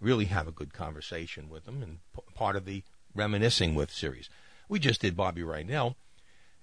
really 0.00 0.26
have 0.26 0.48
a 0.48 0.52
good 0.52 0.72
conversation 0.72 1.48
with 1.48 1.64
them 1.64 1.82
and 1.82 1.98
p- 2.14 2.22
part 2.34 2.56
of 2.56 2.64
the 2.64 2.82
reminiscing 3.14 3.74
with 3.74 3.90
series. 3.90 4.28
We 4.68 4.78
just 4.78 5.00
did 5.00 5.16
Bobby 5.16 5.42
Rydell, 5.42 5.94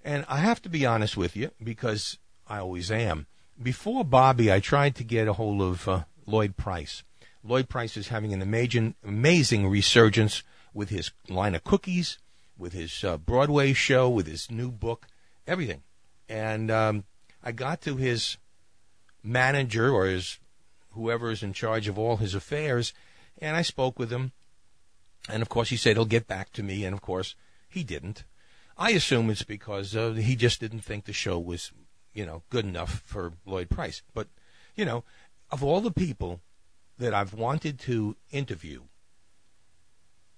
and 0.04 0.24
I 0.28 0.38
have 0.38 0.62
to 0.62 0.68
be 0.68 0.86
honest 0.86 1.16
with 1.16 1.36
you 1.36 1.50
because 1.62 2.18
I 2.46 2.58
always 2.58 2.92
am. 2.92 3.26
Before 3.60 4.04
Bobby, 4.04 4.52
I 4.52 4.60
tried 4.60 4.94
to 4.96 5.04
get 5.04 5.26
a 5.26 5.32
hold 5.32 5.62
of 5.62 5.88
uh, 5.88 6.04
Lloyd 6.26 6.56
Price. 6.56 7.02
Lloyd 7.42 7.68
Price 7.68 7.96
is 7.96 8.08
having 8.08 8.32
an 8.32 8.42
amazing, 8.42 8.94
amazing 9.04 9.66
resurgence 9.66 10.42
with 10.72 10.90
his 10.90 11.10
line 11.28 11.54
of 11.54 11.64
cookies, 11.64 12.18
with 12.56 12.72
his 12.72 13.02
uh, 13.02 13.16
Broadway 13.16 13.72
show, 13.72 14.08
with 14.08 14.26
his 14.26 14.50
new 14.50 14.70
book, 14.70 15.08
everything. 15.46 15.82
And 16.28 16.70
um, 16.70 17.04
I 17.42 17.52
got 17.52 17.80
to 17.82 17.96
his 17.96 18.38
manager 19.22 19.90
or 19.90 20.06
his 20.06 20.38
whoever 20.90 21.30
is 21.30 21.42
in 21.42 21.52
charge 21.52 21.88
of 21.88 21.98
all 21.98 22.16
his 22.16 22.34
affairs, 22.34 22.92
and 23.38 23.56
I 23.56 23.62
spoke 23.62 23.98
with 23.98 24.10
him. 24.10 24.32
And 25.28 25.42
of 25.42 25.48
course, 25.48 25.70
he 25.70 25.76
said 25.76 25.96
he'll 25.96 26.04
get 26.04 26.26
back 26.26 26.52
to 26.52 26.62
me, 26.62 26.84
and 26.84 26.94
of 26.94 27.00
course, 27.00 27.34
he 27.68 27.82
didn't. 27.82 28.24
I 28.76 28.90
assume 28.90 29.30
it's 29.30 29.42
because 29.42 29.94
uh, 29.96 30.12
he 30.12 30.36
just 30.36 30.60
didn't 30.60 30.80
think 30.80 31.04
the 31.04 31.12
show 31.12 31.38
was, 31.38 31.72
you 32.12 32.26
know, 32.26 32.42
good 32.50 32.64
enough 32.64 33.02
for 33.04 33.32
Lloyd 33.46 33.70
Price. 33.70 34.02
But, 34.12 34.28
you 34.76 34.84
know, 34.84 35.04
of 35.50 35.62
all 35.62 35.80
the 35.80 35.92
people 35.92 36.40
that 36.98 37.14
I've 37.14 37.34
wanted 37.34 37.78
to 37.80 38.16
interview, 38.30 38.82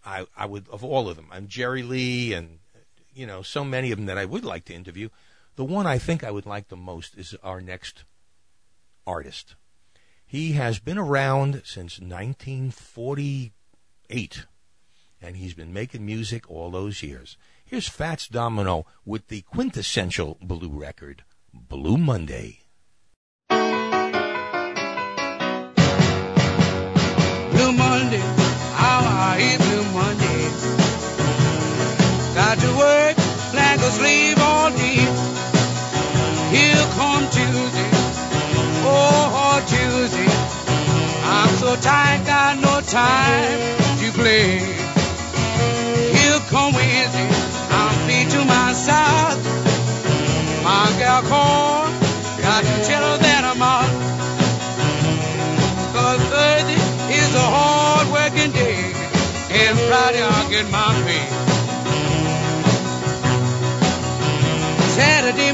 I, 0.04 0.26
I 0.36 0.46
would, 0.46 0.68
of 0.68 0.84
all 0.84 1.08
of 1.08 1.16
them, 1.16 1.28
I'm 1.32 1.48
Jerry 1.48 1.82
Lee 1.82 2.32
and, 2.32 2.58
you 3.16 3.26
know, 3.26 3.42
so 3.42 3.64
many 3.64 3.90
of 3.90 3.98
them 3.98 4.06
that 4.06 4.18
I 4.18 4.26
would 4.26 4.44
like 4.44 4.64
to 4.66 4.74
interview. 4.74 5.08
The 5.56 5.64
one 5.64 5.86
I 5.86 5.98
think 5.98 6.22
I 6.22 6.30
would 6.30 6.46
like 6.46 6.68
the 6.68 6.76
most 6.76 7.16
is 7.16 7.34
our 7.42 7.62
next 7.62 8.04
artist. 9.06 9.54
He 10.26 10.52
has 10.52 10.78
been 10.78 10.98
around 10.98 11.62
since 11.64 11.98
1948, 11.98 14.44
and 15.22 15.36
he's 15.36 15.54
been 15.54 15.72
making 15.72 16.04
music 16.04 16.50
all 16.50 16.70
those 16.70 17.02
years. 17.02 17.38
Here's 17.64 17.88
Fats 17.88 18.28
Domino 18.28 18.84
with 19.04 19.28
the 19.28 19.40
quintessential 19.42 20.36
blue 20.42 20.78
record, 20.78 21.24
Blue 21.54 21.96
Monday. 21.96 22.60
Blue 23.48 23.56
Monday, 27.72 28.45
all 34.38 34.70
day. 34.70 34.98
Here 36.50 36.86
come 36.98 37.22
Tuesday, 37.30 37.90
oh, 38.82 39.30
oh 39.42 39.58
Tuesday. 39.70 40.26
I'm 41.22 41.50
so 41.54 41.76
tired, 41.76 42.26
got 42.26 42.58
no 42.58 42.80
time 42.80 43.58
to 44.00 44.10
play. 44.18 44.58
Here 46.16 46.40
come 46.50 46.74
Wednesday, 46.74 47.28
I'm 47.70 47.96
to. 48.30 48.44
My 48.44 48.72
got 52.42 52.64
to 52.64 52.84
tell 52.88 53.02
her 53.12 53.18
that 53.18 53.42
I'm 53.46 53.62
out. 53.62 53.90
Cause 55.94 56.20
Thursday 56.34 57.14
is 57.14 57.34
a 57.34 57.46
hard 57.56 58.08
working 58.10 58.50
day, 58.50 58.82
and 59.62 59.78
Friday 59.86 60.22
I'll 60.22 60.50
get 60.50 60.68
my 60.72 60.90
pay. 61.06 61.45
Saturday 64.96 65.45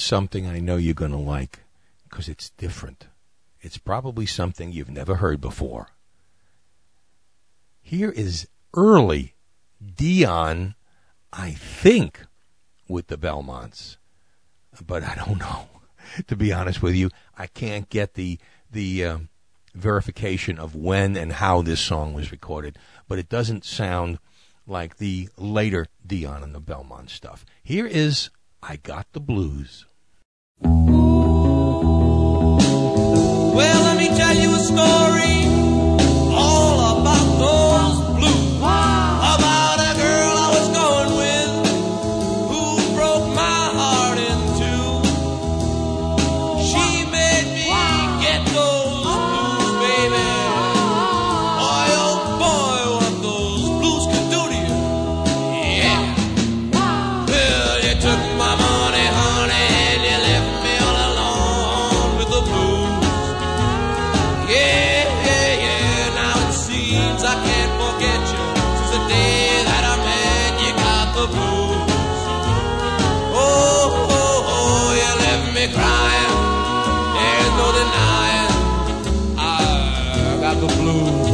is 0.00 0.06
something 0.06 0.46
I 0.46 0.60
know 0.60 0.78
you're 0.78 0.94
going 0.94 1.10
to 1.10 1.18
like 1.18 1.60
because 2.08 2.26
it's 2.26 2.48
different. 2.50 3.08
It's 3.60 3.76
probably 3.76 4.24
something 4.24 4.72
you've 4.72 4.90
never 4.90 5.16
heard 5.16 5.42
before. 5.42 5.88
Here 7.82 8.10
is 8.10 8.48
early 8.72 9.34
Dion, 9.96 10.74
I 11.34 11.50
think, 11.50 12.24
with 12.88 13.08
the 13.08 13.18
Belmonts, 13.18 13.98
but 14.86 15.04
I 15.04 15.14
don't 15.16 15.38
know. 15.38 15.68
to 16.26 16.34
be 16.34 16.50
honest 16.50 16.82
with 16.82 16.94
you, 16.94 17.10
I 17.36 17.46
can't 17.46 17.88
get 17.90 18.14
the 18.14 18.38
the 18.72 19.04
uh, 19.04 19.18
verification 19.74 20.58
of 20.58 20.74
when 20.74 21.14
and 21.16 21.32
how 21.32 21.60
this 21.60 21.80
song 21.80 22.14
was 22.14 22.32
recorded, 22.32 22.78
but 23.06 23.18
it 23.18 23.28
doesn't 23.28 23.64
sound 23.66 24.18
like 24.66 24.96
the 24.96 25.28
later 25.36 25.88
Dion 26.06 26.42
and 26.42 26.54
the 26.54 26.60
Belmont 26.60 27.10
stuff. 27.10 27.44
Here 27.62 27.86
is 27.86 28.30
I 28.62 28.76
Got 28.76 29.12
the 29.12 29.20
Blues. 29.20 29.84
Well, 30.62 30.74
let 33.84 33.96
me 33.96 34.08
tell 34.08 34.36
you 34.36 34.54
a 34.54 34.58
story. 34.58 35.19
the 80.60 80.66
blues. 80.66 81.29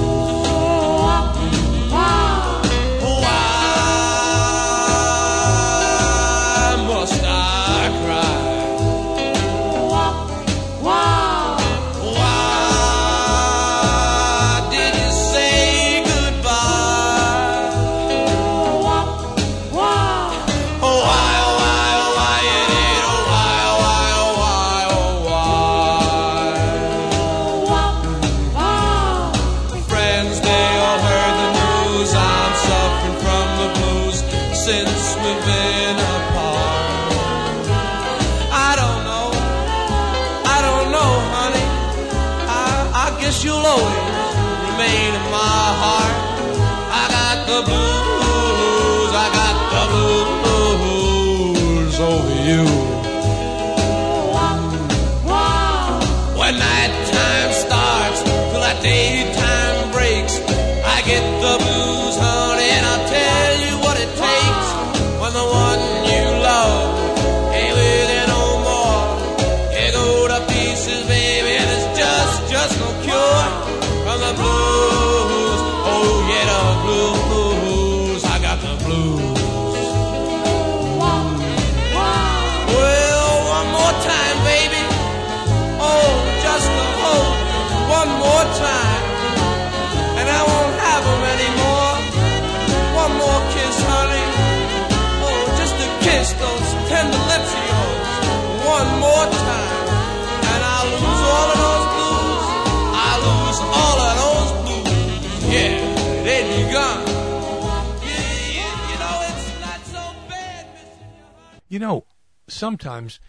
You 111.77 111.81
know, 111.81 112.07
sometimes 112.49 113.21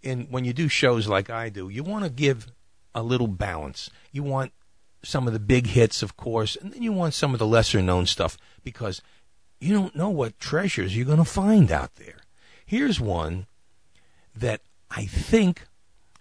in 0.00 0.28
when 0.30 0.44
you 0.44 0.52
do 0.52 0.68
shows 0.68 1.08
like 1.08 1.28
I 1.28 1.48
do, 1.48 1.68
you 1.68 1.82
want 1.82 2.04
to 2.04 2.08
give 2.08 2.46
a 2.94 3.02
little 3.02 3.26
balance. 3.26 3.90
You 4.12 4.22
want 4.22 4.52
some 5.02 5.26
of 5.26 5.32
the 5.32 5.40
big 5.40 5.66
hits, 5.66 6.04
of 6.04 6.16
course, 6.16 6.54
and 6.54 6.72
then 6.72 6.84
you 6.84 6.92
want 6.92 7.14
some 7.14 7.32
of 7.32 7.40
the 7.40 7.46
lesser 7.48 7.82
known 7.82 8.06
stuff 8.06 8.38
because 8.62 9.02
you 9.58 9.74
don't 9.74 9.96
know 9.96 10.08
what 10.08 10.38
treasures 10.38 10.96
you're 10.96 11.04
going 11.04 11.18
to 11.18 11.24
find 11.24 11.72
out 11.72 11.96
there. 11.96 12.18
Here's 12.64 13.00
one 13.00 13.46
that 14.36 14.60
I 14.88 15.06
think 15.06 15.66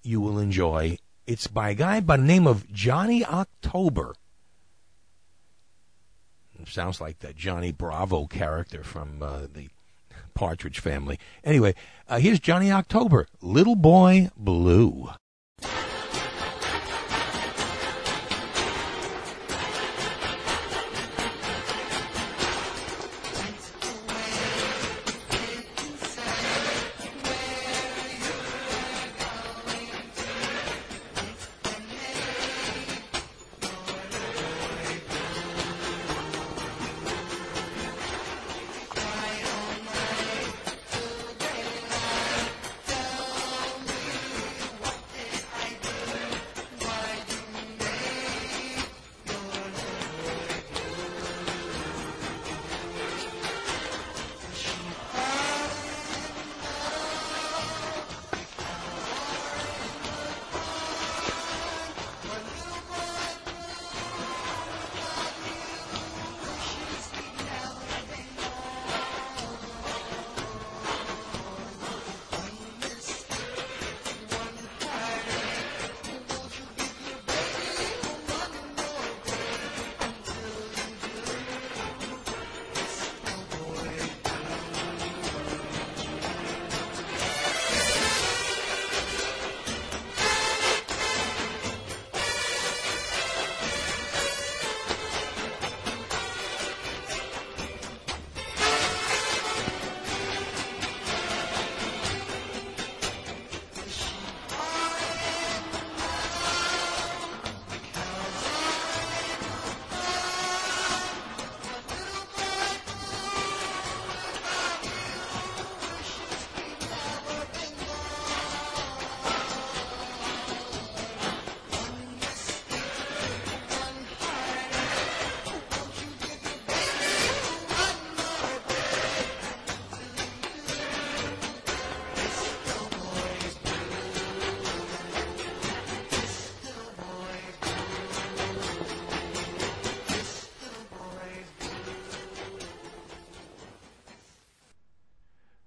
you 0.01 0.19
will 0.19 0.39
enjoy. 0.39 0.97
It's 1.27 1.45
by 1.45 1.69
a 1.69 1.75
guy 1.75 1.99
by 1.99 2.17
the 2.17 2.23
name 2.23 2.47
of 2.47 2.73
Johnny 2.73 3.23
October. 3.23 4.15
Sounds 6.65 6.99
like 6.99 7.19
that 7.19 7.35
Johnny 7.35 7.71
Bravo 7.71 8.25
character 8.25 8.83
from 8.83 9.21
uh, 9.21 9.41
the 9.53 9.69
Partridge 10.35 10.79
family. 10.79 11.17
Anyway, 11.43 11.73
uh, 12.07 12.19
here's 12.19 12.39
Johnny 12.39 12.71
October, 12.71 13.25
Little 13.41 13.75
Boy 13.75 14.29
Blue. 14.37 15.09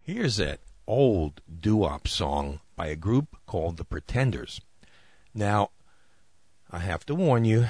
Here's 0.09 0.39
that 0.39 0.61
old 0.87 1.43
doo-wop 1.61 2.09
song 2.09 2.61
by 2.75 2.87
a 2.87 2.97
group 2.97 3.37
called 3.45 3.77
the 3.77 3.85
Pretenders. 3.85 4.63
Now, 5.35 5.69
I 6.71 6.79
have 6.79 7.05
to 7.05 7.15
warn 7.15 7.45
you, 7.45 7.67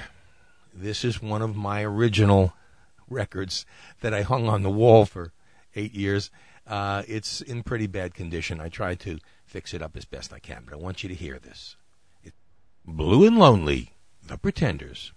this 0.72 1.04
is 1.04 1.20
one 1.20 1.42
of 1.42 1.56
my 1.56 1.82
original 1.82 2.52
records 3.08 3.66
that 4.02 4.14
I 4.14 4.22
hung 4.22 4.48
on 4.48 4.62
the 4.62 4.70
wall 4.70 5.04
for 5.04 5.32
eight 5.74 5.92
years. 5.92 6.30
Uh, 6.64 7.02
it's 7.08 7.40
in 7.40 7.64
pretty 7.64 7.88
bad 7.88 8.14
condition. 8.14 8.60
I 8.60 8.68
tried 8.68 9.00
to 9.00 9.18
fix 9.44 9.74
it 9.74 9.82
up 9.82 9.96
as 9.96 10.04
best 10.04 10.32
I 10.32 10.38
can, 10.38 10.62
but 10.64 10.74
I 10.74 10.76
want 10.76 11.02
you 11.02 11.08
to 11.08 11.16
hear 11.16 11.40
this. 11.40 11.74
It, 12.22 12.34
Blue 12.86 13.26
and 13.26 13.36
Lonely, 13.36 13.94
The 14.24 14.38
Pretenders. 14.38 15.12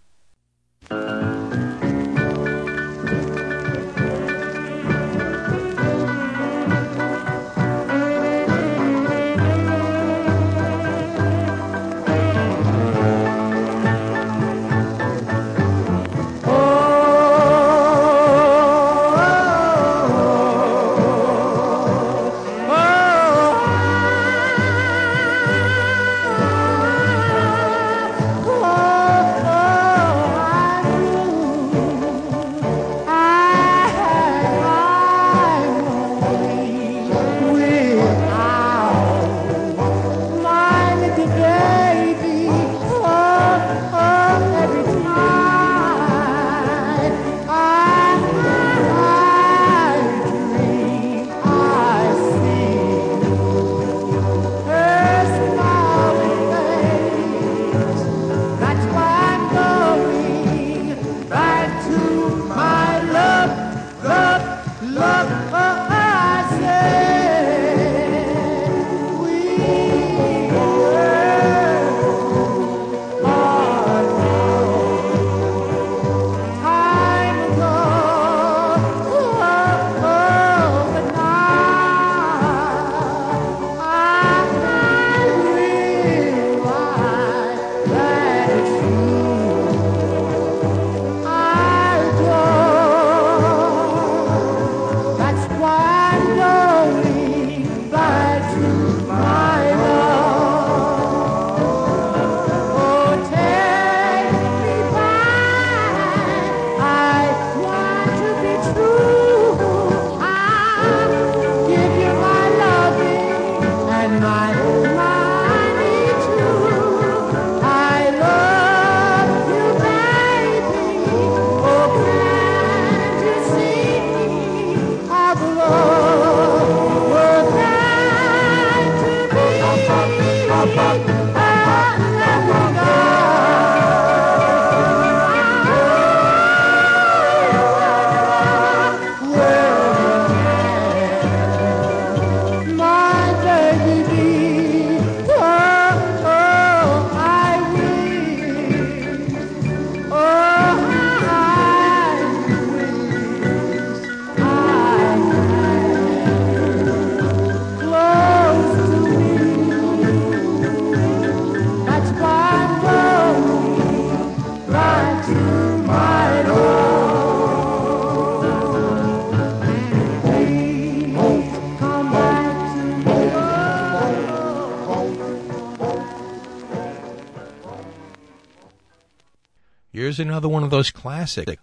Here's 180.11 180.19
another 180.19 180.49
one 180.49 180.63
of 180.65 180.71
those 180.71 180.91
classic 180.91 181.57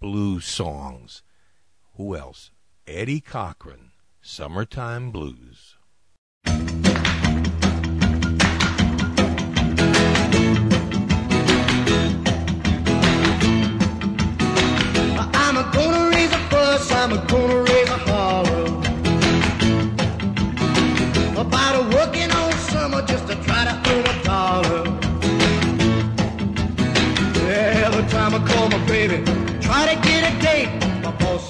blues 0.00 0.46
songs. 0.46 1.22
Who 1.98 2.16
else? 2.16 2.50
Eddie 2.86 3.20
Cochran, 3.20 3.90
Summertime 4.22 5.10
Blues. 5.10 5.76
I'm 6.46 6.64
gonna 15.72 16.08
raise 16.08 16.32
a 16.32 16.38
fuss, 16.48 16.90
I'm 16.92 17.26
gonna 17.26 17.69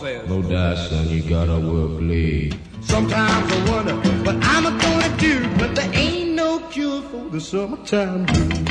says. 0.01 0.29
No 0.29 0.41
doubt, 0.43 0.79
son, 0.79 1.09
you 1.09 1.23
gotta 1.23 1.59
work 1.61 2.01
late. 2.01 2.57
Sometimes 2.81 3.53
I 3.53 3.71
wonder 3.71 3.97
what 4.25 4.37
I'm 4.55 4.65
gonna 4.85 5.17
do, 5.19 5.35
but 5.59 5.75
there 5.75 5.91
ain't 5.95 6.35
no 6.35 6.59
cure 6.71 7.03
for 7.03 7.29
the 7.29 7.41
summertime 7.41 8.25
blues. 8.25 8.67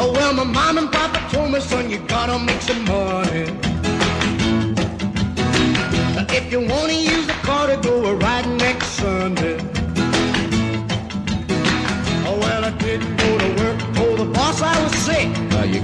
Oh 0.00 0.12
well, 0.12 0.34
my 0.34 0.44
mom 0.44 0.78
and 0.78 0.92
papa 0.92 1.20
told 1.32 1.50
me, 1.52 1.60
son, 1.60 1.90
you 1.90 1.98
gotta 2.00 2.38
make 2.38 2.60
some 2.60 2.84
money. 2.84 3.46
If 6.38 6.52
you 6.52 6.60
wanna 6.60 6.92
use 6.92 7.26
the 7.26 7.38
car 7.48 7.66
to 7.68 7.76
go 7.78 8.04
a 8.04 8.14
ride 8.16 8.48
next 8.58 8.88
Sunday. 9.00 9.77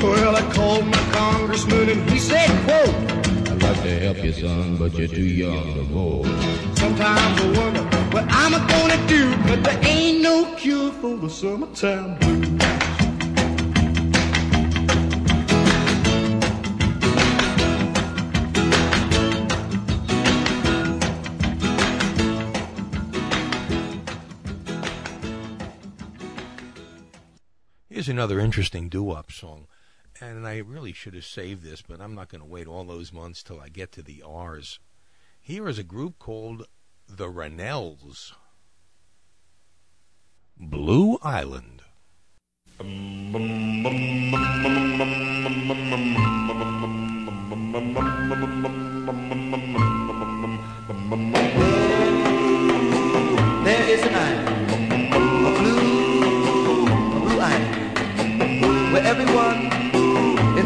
Well, 0.00 0.36
I 0.36 0.42
called 0.52 0.86
my 0.86 0.98
congressman 1.12 1.88
and 1.88 2.10
he 2.10 2.18
said, 2.18 2.48
quote, 2.64 2.94
I'd 3.50 3.62
like 3.62 3.82
to 3.82 3.98
help 3.98 4.22
you, 4.22 4.32
son, 4.32 4.76
but 4.76 4.94
you're 4.94 5.08
too 5.08 5.22
young 5.22 5.74
to 5.74 5.82
vote. 5.82 6.24
Sometimes 6.76 7.40
I 7.40 7.58
wonder 7.58 7.82
what 8.12 8.24
I'm 8.28 8.52
gonna 8.68 9.06
do, 9.08 9.36
but 9.48 9.64
there 9.64 9.80
ain't 9.84 10.22
no 10.22 10.54
cure 10.54 10.92
for 10.92 11.16
the 11.16 11.28
summertime 11.28 12.16
blues. 12.18 12.62
Here's 27.90 28.08
another 28.08 28.38
interesting 28.38 28.88
doo-wop 28.88 29.32
song. 29.32 29.66
And 30.20 30.46
I 30.46 30.58
really 30.58 30.92
should 30.92 31.14
have 31.14 31.24
saved 31.24 31.62
this, 31.62 31.80
but 31.82 32.00
I'm 32.00 32.14
not 32.14 32.28
going 32.28 32.40
to 32.40 32.46
wait 32.46 32.66
all 32.66 32.84
those 32.84 33.12
months 33.12 33.42
till 33.42 33.60
I 33.60 33.68
get 33.68 33.92
to 33.92 34.02
the 34.02 34.22
R's. 34.22 34.80
Here 35.40 35.68
is 35.68 35.78
a 35.78 35.84
group 35.84 36.18
called 36.18 36.66
the 37.08 37.28
Rennells. 37.28 38.32
Blue 40.56 41.18
Island. 41.22 41.82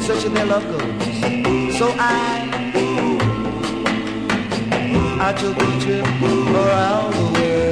In 0.03 0.09
search 0.09 0.25
of 0.25 0.35
their 0.35 0.47
love 0.47 0.65
goes. 0.65 1.79
So 1.79 1.95
I, 1.99 2.49
I 5.21 5.33
took 5.33 5.57
a 5.57 5.81
trip 5.81 6.07
around 6.23 7.13
the 7.15 7.41
world 7.41 7.72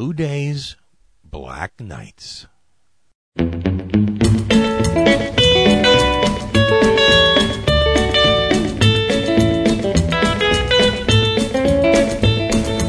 Blue 0.00 0.14
Days, 0.14 0.76
Black 1.22 1.78
Nights. 1.78 2.46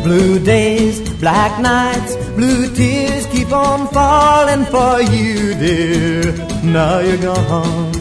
Blue 0.06 0.40
days, 0.40 1.02
black 1.20 1.60
nights, 1.60 2.16
blue 2.38 2.74
tears 2.74 3.26
keep 3.26 3.52
on 3.52 3.90
falling 3.90 4.64
for 4.68 5.02
you, 5.02 5.54
dear. 5.56 6.24
Now 6.64 7.00
you're 7.00 7.18
gone. 7.18 7.92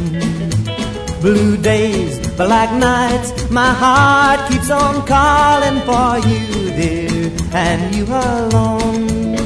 Blue 1.20 1.56
days, 1.56 2.14
black 2.36 2.72
nights, 2.78 3.50
my 3.50 3.72
heart 3.72 4.48
keeps 4.48 4.70
on 4.70 5.04
calling 5.04 5.80
for 5.80 6.28
you, 6.28 6.70
dear 6.78 7.09
and 7.52 7.94
you 7.94 8.06
are 8.12 8.44
alone. 8.46 9.36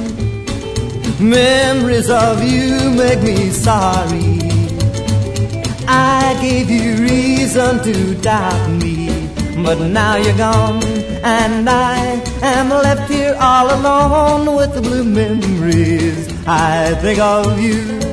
Memories 1.19 2.11
of 2.11 2.43
you 2.43 2.91
make 2.91 3.23
me 3.23 3.51
sorry. 3.51 4.41
I 5.87 6.37
gave 6.41 6.71
you 6.71 6.97
reason 7.03 7.83
to 7.83 8.15
doubt 8.21 8.69
me, 8.71 9.29
but 9.63 9.79
now 9.81 10.17
you're 10.17 10.37
gone, 10.37 10.83
and 11.23 11.69
I 11.69 12.21
am 12.43 12.69
left 12.71 13.11
here 13.11 13.37
all 13.41 13.67
alone 13.79 14.57
with 14.57 14.75
the 14.75 14.83
blue 14.83 15.05
memories. 15.05 16.29
I 16.47 16.95
think 17.01 17.19
of 17.21 17.61
you. 17.61 18.04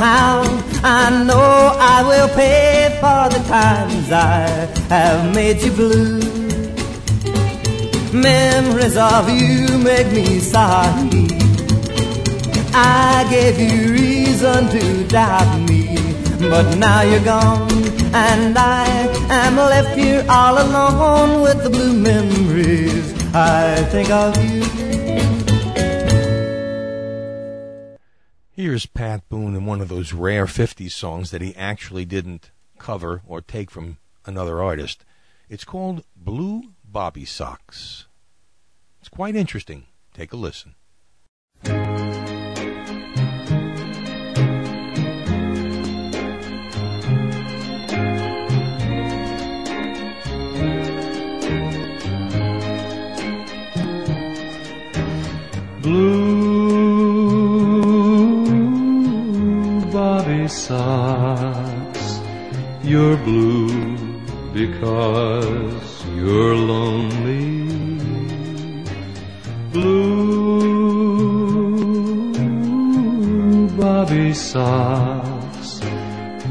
Somehow, 0.00 0.42
I 0.82 1.24
know 1.24 1.76
I 1.78 2.02
will 2.02 2.28
pay 2.34 2.88
for 3.00 3.28
the 3.34 3.42
times 3.48 4.10
I 4.10 4.48
have 4.88 5.34
made 5.34 5.60
you 5.60 5.72
blue. 5.72 6.20
Memories 8.12 8.96
of 8.96 9.28
you 9.28 9.78
make 9.78 10.10
me 10.12 10.40
sorry. 10.40 11.28
I 12.72 13.26
gave 13.28 13.58
you 13.60 13.92
reason 13.92 14.68
to 14.68 15.08
doubt 15.08 15.68
me, 15.68 15.96
but 16.48 16.76
now 16.78 17.02
you're 17.02 17.24
gone, 17.24 17.70
and 18.14 18.56
I 18.56 18.86
am 19.28 19.56
left 19.56 19.98
here 19.98 20.24
all 20.30 20.56
alone 20.56 21.42
with 21.42 21.62
the 21.62 21.70
blue 21.70 21.92
memories. 21.92 23.12
I 23.34 23.76
think 23.92 24.10
of 24.10 24.34
you. 24.44 24.69
Here's 28.70 28.86
Pat 28.86 29.28
Boone 29.28 29.56
in 29.56 29.66
one 29.66 29.80
of 29.80 29.88
those 29.88 30.12
rare 30.12 30.46
50s 30.46 30.92
songs 30.92 31.32
that 31.32 31.42
he 31.42 31.56
actually 31.56 32.04
didn't 32.04 32.52
cover 32.78 33.20
or 33.26 33.40
take 33.40 33.68
from 33.68 33.98
another 34.24 34.62
artist. 34.62 35.04
It's 35.48 35.64
called 35.64 36.04
Blue 36.14 36.74
Bobby 36.84 37.24
Socks. 37.24 38.06
It's 39.00 39.08
quite 39.08 39.34
interesting. 39.34 39.86
Take 40.14 40.32
a 40.32 40.36
listen. 40.36 40.76
Socks, 60.50 62.20
you're 62.82 63.16
blue 63.18 63.96
because 64.52 66.04
you're 66.16 66.56
lonely. 66.56 67.60
Blue 69.72 70.40
Bobby 73.78 74.34
socks, 74.34 75.80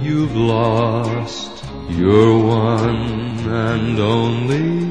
you've 0.01 0.35
lost 0.35 1.65
your 1.89 2.39
one 2.39 3.39
and 3.49 3.99
only. 3.99 4.89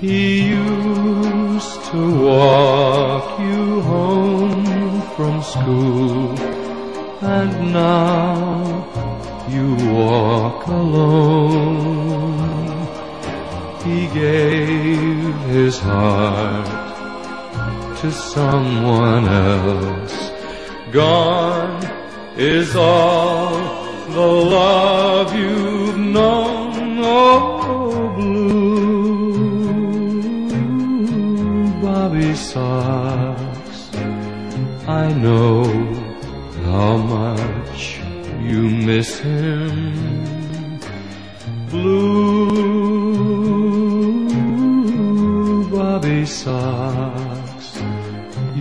He 0.00 0.48
used 0.48 1.84
to 1.92 2.24
walk 2.24 3.38
you 3.38 3.80
home 3.82 5.02
from 5.14 5.42
school, 5.42 6.36
and 7.40 7.72
now 7.72 8.62
you 9.48 9.66
walk 9.94 10.66
alone. 10.66 12.42
He 13.84 14.00
gave 14.22 15.34
his 15.56 15.78
heart 15.78 16.66
to 18.00 18.08
someone 18.12 19.24
else. 19.28 20.16
Gone 20.90 21.82
is 22.36 22.76
all 22.76 23.56
the 24.18 24.30
love 24.56 25.34
you've 25.34 25.98
known. 26.16 26.98
Oh, 27.04 28.12
blue 28.16 28.52
Bobby 31.82 32.34
socks. 32.34 33.80
I 34.86 35.12
know 35.24 35.91
much 37.12 38.00
you 38.40 38.62
miss 38.88 39.18
him. 39.18 39.68
Blue 41.70 42.62
Bobby 45.74 46.24
socks. 46.26 47.68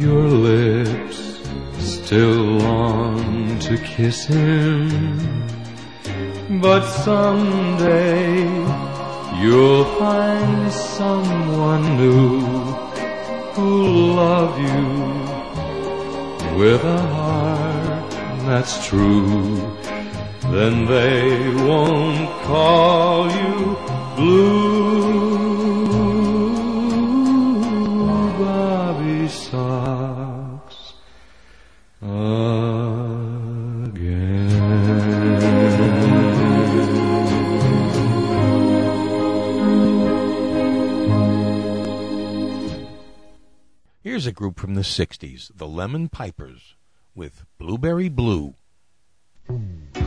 Your 0.06 0.28
lips 0.50 1.20
still 1.80 2.44
long 2.68 3.60
to 3.68 3.74
kiss 3.78 4.20
him. 4.26 4.90
But 6.66 6.84
someday 7.08 8.44
you'll 9.42 9.86
find 10.02 10.72
someone 10.72 11.84
new 12.02 12.40
who'll 13.54 14.16
love 14.24 14.54
you 14.68 14.86
with 16.60 16.84
a 16.84 17.02
heart 17.16 17.51
that's 18.46 18.86
true. 18.88 19.78
Then 20.42 20.86
they 20.86 21.50
won't 21.64 22.30
call 22.44 23.32
you 23.32 23.78
blue 24.16 25.42
Bobby 28.38 29.28
socks 29.28 30.22
Here's 44.04 44.26
a 44.26 44.32
group 44.32 44.60
from 44.60 44.74
the 44.74 44.82
60s, 44.82 45.52
the 45.56 45.68
Lemon 45.68 46.10
Pipers, 46.10 46.76
with 47.16 47.46
Blueberry 47.58 48.10
Blue. 48.10 48.56
Up 49.50 50.01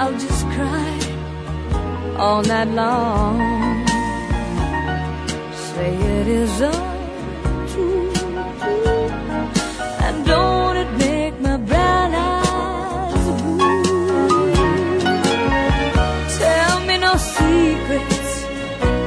I'll 0.00 0.12
just 0.12 0.46
cry 0.54 0.92
all 2.18 2.40
night 2.42 2.68
long. 2.68 3.40
Say 5.70 5.92
it 6.16 6.28
is 6.28 6.60
untrue. 6.60 8.12
And 10.06 10.24
don't 10.24 10.76
it 10.76 10.90
make 11.04 11.40
my 11.40 11.56
brown 11.56 12.14
eyes 12.14 13.26
blue? 13.42 13.82
Tell 16.42 16.76
me 16.86 16.96
no 17.06 17.12
secrets. 17.16 18.30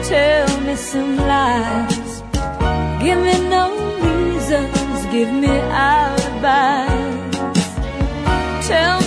Tell 0.10 0.50
me 0.66 0.76
some 0.76 1.16
lies. 1.16 2.12
Give 3.02 3.20
me 3.28 3.36
no 3.56 3.64
reasons. 4.08 5.06
Give 5.06 5.32
me 5.32 5.54
alibis. 5.88 7.66
Tell 8.68 9.01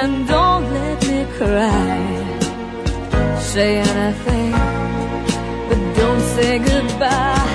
and 0.00 0.28
don't 0.28 0.64
let 0.78 0.98
me 1.08 1.20
cry. 1.38 1.98
Say 3.52 3.70
anything, 3.90 4.52
but 5.68 5.80
don't 6.00 6.24
say 6.34 6.52
goodbye. 6.70 7.52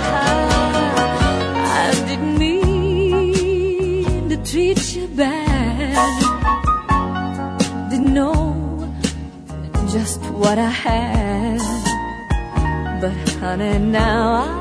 I 1.84 1.88
didn't 2.08 2.36
mean 2.44 4.30
to 4.32 4.38
treat 4.50 4.82
you 4.96 5.06
bad. 5.24 6.14
Didn't 7.92 8.14
know 8.20 8.44
just 9.96 10.20
what 10.42 10.58
I 10.58 10.72
had. 10.86 11.60
But 13.02 13.16
honey, 13.40 13.78
now 13.80 14.22
I 14.46 14.61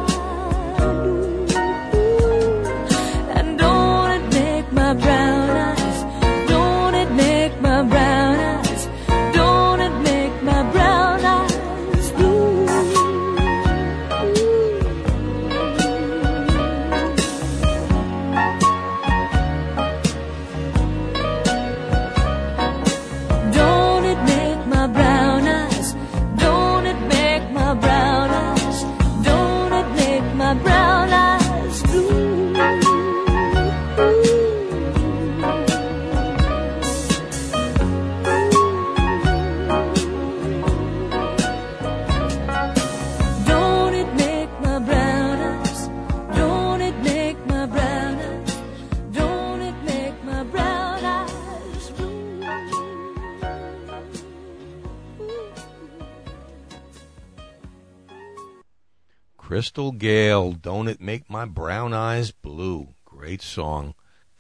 Crystal 59.60 59.92
Gayle, 59.92 60.52
Don't 60.52 60.88
It 60.88 61.02
Make 61.02 61.28
My 61.28 61.44
Brown 61.44 61.92
Eyes 61.92 62.30
Blue. 62.30 62.94
Great 63.04 63.42
song. 63.42 63.92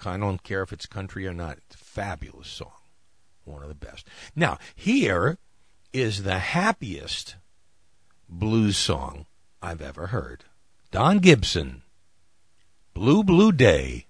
I 0.02 0.16
don't 0.16 0.42
care 0.42 0.62
if 0.62 0.72
it's 0.72 0.86
country 0.86 1.26
or 1.26 1.34
not. 1.34 1.58
It's 1.58 1.74
a 1.74 1.84
fabulous 1.84 2.48
song. 2.48 2.72
One 3.44 3.62
of 3.62 3.68
the 3.68 3.74
best. 3.74 4.08
Now, 4.34 4.56
here 4.74 5.36
is 5.92 6.22
the 6.22 6.38
happiest 6.38 7.36
blues 8.30 8.78
song 8.78 9.26
I've 9.60 9.82
ever 9.82 10.06
heard. 10.06 10.44
Don 10.90 11.18
Gibson, 11.18 11.82
Blue 12.94 13.22
Blue 13.22 13.52
Day. 13.52 14.06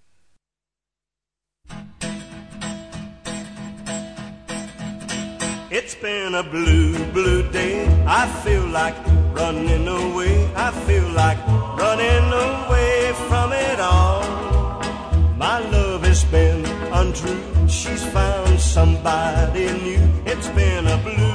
It's 5.82 5.94
been 5.94 6.34
a 6.34 6.42
blue, 6.42 6.92
blue 7.06 7.42
day. 7.50 7.88
I 8.06 8.26
feel 8.44 8.66
like 8.66 8.94
running 9.32 9.88
away. 9.88 10.46
I 10.54 10.70
feel 10.86 11.08
like 11.22 11.38
running 11.82 12.26
away 12.48 13.12
from 13.28 13.54
it 13.54 13.80
all. 13.80 14.20
My 15.38 15.58
love 15.70 16.02
has 16.04 16.22
been 16.24 16.66
untrue. 16.92 17.42
She's 17.66 18.04
found 18.12 18.60
somebody 18.60 19.72
new. 19.86 20.02
It's 20.26 20.48
been 20.48 20.86
a 20.86 20.98
blue, 20.98 21.29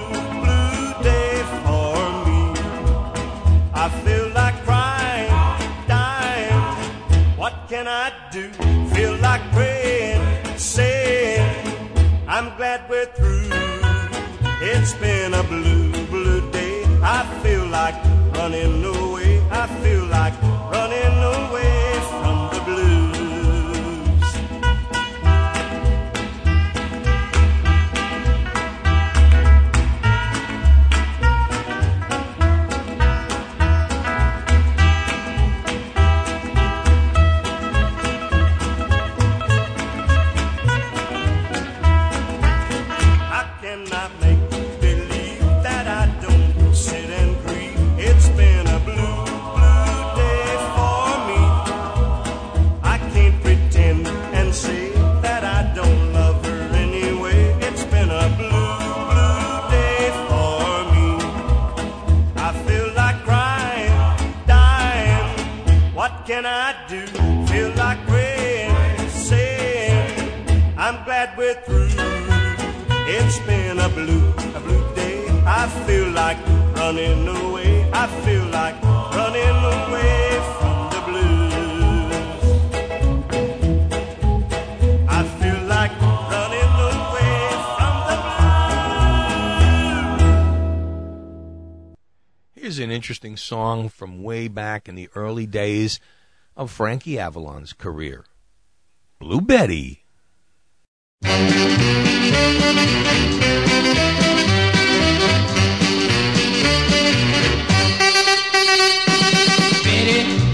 song 93.45 93.89
from 93.89 94.23
way 94.23 94.47
back 94.47 94.89
in 94.89 94.95
the 94.95 95.07
early 95.13 95.45
days 95.45 95.99
of 96.57 96.71
Frankie 96.71 97.19
Avalon's 97.19 97.73
career 97.73 98.25
Blue 99.19 99.39
Betty. 99.39 100.03
Betty, 101.21 101.43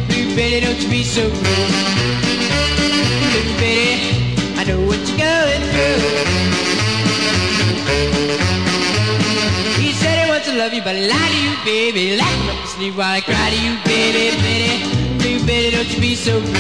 blue 0.08 0.36
Betty, 0.36 0.60
don't 0.60 0.82
you 0.82 0.90
be 0.90 1.04
so 1.04 1.30
blue. 1.30 2.11
But 10.84 10.96
I 10.96 11.08
lie 11.08 11.30
to 11.30 11.40
you, 11.46 11.56
baby. 11.64 12.20
Up 12.20 12.62
to 12.62 12.68
sleep 12.68 12.96
while 12.96 13.14
I 13.14 13.22
cry 13.22 13.50
to 13.50 13.60
you, 13.62 13.78
baby, 13.86 14.36
Betty. 14.42 14.74
Blue 15.20 15.46
Betty, 15.46 15.72
don't 15.72 15.90
you 15.94 16.02
be 16.02 16.16
so 16.16 16.40
blue. 16.40 16.54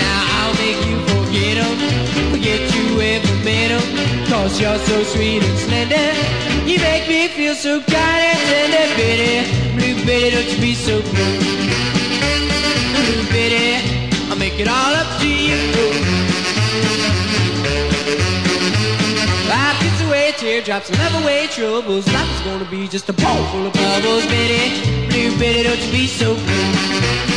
Now 0.00 0.20
I'll 0.38 0.54
make 0.56 0.80
you 0.88 0.96
forget 1.12 1.56
him, 1.60 1.76
forget 2.32 2.60
you 2.74 3.00
ever 3.00 3.34
met 3.44 3.70
him. 3.76 3.84
Cause 4.28 4.60
you're 4.60 4.78
so 4.78 5.02
sweet 5.02 5.42
and 5.42 5.58
slender. 5.58 6.08
You 6.68 6.78
make 6.78 7.08
me 7.08 7.28
feel 7.28 7.54
so 7.54 7.80
kind 7.80 8.22
and 8.32 8.40
tender, 8.48 8.86
Betty. 8.96 9.34
Blue 9.76 10.06
Betty, 10.06 10.30
don't 10.30 10.50
you 10.52 10.60
be 10.60 10.74
so 10.74 11.00
blue. 11.02 11.36
Blue 13.04 13.24
Betty, 13.34 14.30
I'll 14.30 14.36
make 14.36 14.58
it 14.58 14.68
all 14.68 14.94
up 14.94 15.20
to 15.20 15.28
you. 15.28 16.19
Teardrops, 20.40 20.90
love 20.98 21.22
away 21.22 21.46
troubles. 21.48 22.06
Life 22.06 22.34
is 22.34 22.40
gonna 22.40 22.70
be 22.70 22.88
just 22.88 23.10
a 23.10 23.12
bowl 23.12 23.44
full 23.52 23.66
of 23.66 23.72
bubbles, 23.74 24.24
Betty. 24.24 25.08
Blue 25.08 25.38
Betty, 25.38 25.62
don't 25.64 25.78
you 25.78 25.92
be 25.92 26.06
so 26.06 26.34
blue. 26.34 27.29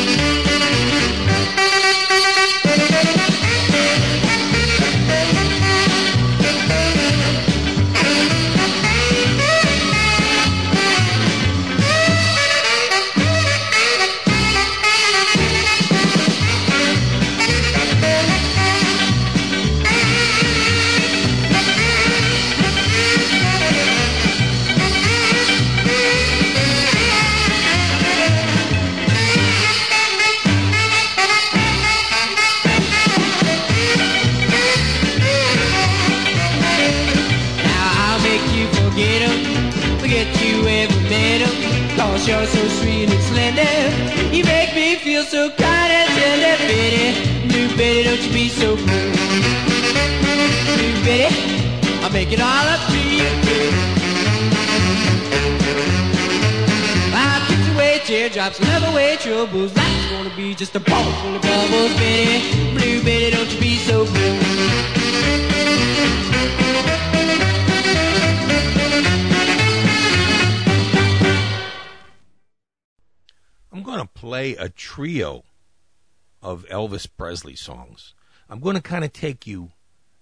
Presley 77.34 77.56
songs. 77.56 78.14
I'm 78.48 78.60
going 78.60 78.76
to 78.76 78.82
kind 78.82 79.04
of 79.04 79.12
take 79.12 79.48
you 79.48 79.72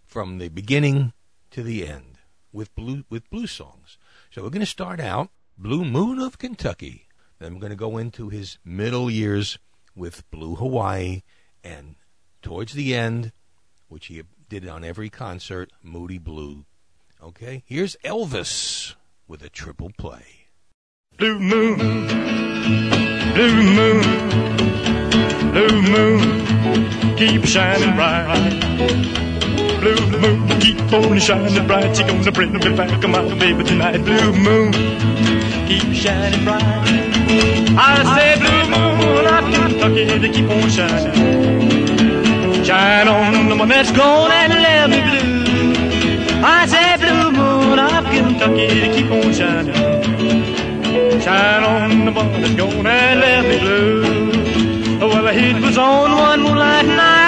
from 0.06 0.38
the 0.38 0.48
beginning 0.48 1.12
to 1.50 1.62
the 1.62 1.86
end 1.86 2.20
with 2.54 2.74
blue 2.74 3.04
with 3.10 3.30
blues 3.30 3.52
songs. 3.52 3.98
So 4.30 4.42
we're 4.42 4.50
going 4.50 4.62
to 4.62 4.66
start 4.66 5.02
out 5.02 5.30
Blue 5.58 5.84
Moon 5.84 6.20
of 6.20 6.38
Kentucky. 6.38 7.10
Then 7.38 7.54
we're 7.54 7.60
going 7.60 7.72
to 7.72 7.76
go 7.76 7.98
into 7.98 8.30
his 8.30 8.60
middle 8.64 9.12
years 9.12 9.60
with 9.94 10.24
Blue 10.32 10.56
Hawaii 10.56 11.24
and 11.66 11.96
towards 12.42 12.72
the 12.72 12.96
end, 12.96 13.34
which 13.90 14.06
he 14.06 14.24
did 14.48 14.66
on 14.66 14.86
every 14.86 15.10
concert, 15.10 15.70
Moody 15.84 16.18
Blue. 16.18 16.64
Okay? 17.22 17.62
Here's 17.66 17.98
Elvis 18.06 18.96
with 19.28 19.44
a 19.44 19.50
triple 19.50 19.92
play. 19.98 20.41
Blue 21.22 21.38
moon, 21.38 21.78
blue 23.36 23.62
moon, 23.62 24.02
blue 25.52 25.82
moon, 25.84 27.16
keep 27.16 27.46
shining 27.46 27.96
bright. 27.96 28.60
Blue 29.80 30.02
moon, 30.18 30.60
keep 30.60 30.80
on 30.92 31.20
shining 31.20 31.68
bright. 31.68 31.96
You're 32.00 32.08
gonna 32.08 32.32
bring 32.32 32.54
me 32.54 32.76
back, 32.76 33.08
my 33.08 33.36
baby, 33.36 33.64
tonight. 33.64 34.04
Blue 34.04 34.34
moon, 34.34 34.72
keep 35.68 35.94
shining 35.94 36.44
bright. 36.44 36.64
I 37.78 38.02
say, 38.18 38.40
blue 38.42 38.66
moon 38.74 39.28
of 39.28 39.44
Kentucky, 39.54 40.18
they 40.18 40.32
keep 40.32 40.50
on 40.50 40.70
shining. 40.72 42.64
Shine 42.66 43.08
on 43.08 43.48
the 43.48 43.56
one 43.58 43.70
that's 43.70 43.92
gone 43.92 44.32
and 44.32 44.54
let 44.54 44.90
me 44.90 45.02
blue. 45.04 46.42
I 46.44 46.66
say, 46.66 46.98
blue 46.98 47.32
moon 47.32 47.78
of 47.78 48.06
Kentucky, 48.06 48.80
they 48.80 48.90
keep 48.96 49.12
on 49.12 49.32
shining. 49.32 49.81
Shine 51.24 51.64
on 51.64 52.06
the 52.06 52.12
one 52.12 52.42
that's 52.42 52.56
gone 52.56 52.88
and 52.88 53.20
left 53.20 53.48
me 53.48 53.60
blue. 53.60 54.02
Well, 55.08 55.24
the 55.24 55.34
heat 55.34 55.62
was 55.62 55.78
on 55.78 56.12
one 56.18 56.42
moonlight 56.42 56.88
night, 56.88 57.21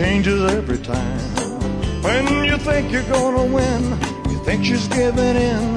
changes 0.00 0.40
every 0.52 0.78
time. 0.78 1.20
When 2.00 2.24
you 2.48 2.56
think 2.56 2.90
you're 2.90 3.10
gonna 3.16 3.44
win, 3.56 3.82
you 4.30 4.38
think 4.46 4.64
she's 4.64 4.88
giving 4.88 5.36
in. 5.50 5.76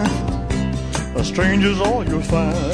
A 1.19 1.23
stranger's 1.31 1.81
all 1.81 2.05
you'll 2.07 2.21
find. 2.21 2.73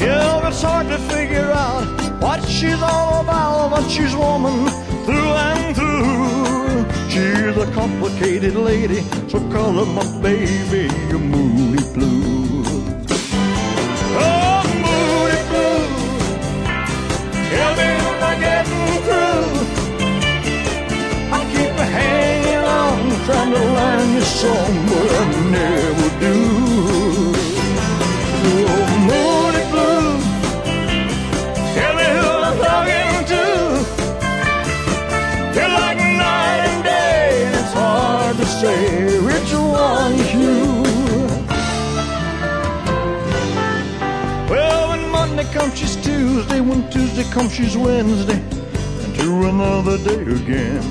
Yeah, 0.00 0.48
it's 0.48 0.62
hard 0.62 0.86
to 0.88 0.98
figure 1.14 1.50
out 1.66 1.84
what 2.22 2.40
she's 2.56 2.80
all 2.80 3.20
about, 3.20 3.68
but 3.72 3.86
she's 3.94 4.14
woman 4.16 4.58
through 5.04 5.32
and 5.50 5.76
through. 5.76 6.78
She's 7.12 7.56
a 7.66 7.68
complicated 7.80 8.54
lady, 8.54 9.00
so 9.28 9.36
call 9.52 9.72
her 9.80 9.88
my 9.98 10.06
baby, 10.22 10.84
a 11.16 11.18
moody 11.32 11.84
blue. 11.94 12.64
Oh, 14.24 14.60
moody 14.84 15.40
blue, 15.50 15.82
tell 17.52 17.72
me 17.78 17.88
am 18.08 18.22
I 18.30 18.34
getting 18.46 19.02
through? 19.04 19.29
I 24.32 25.26
never 25.50 26.08
do. 26.20 26.34
Oh, 28.46 28.84
I'm 28.86 29.08
like 35.74 35.98
night 35.98 36.62
and 36.70 36.84
day, 36.84 37.44
and 37.46 37.54
it's 37.56 37.72
hard 37.72 38.36
to 38.36 38.46
say 38.46 39.18
which 39.18 39.50
you. 40.32 40.82
Well, 44.48 44.90
when 44.90 45.10
Monday 45.10 45.44
comes, 45.52 45.76
she's 45.76 45.96
Tuesday. 45.96 46.60
When 46.60 46.88
Tuesday 46.90 47.24
comes, 47.32 47.52
she's 47.52 47.76
Wednesday. 47.76 48.40
And 49.02 49.14
to 49.16 49.48
another 49.48 49.98
day 49.98 50.22
again. 50.22 50.82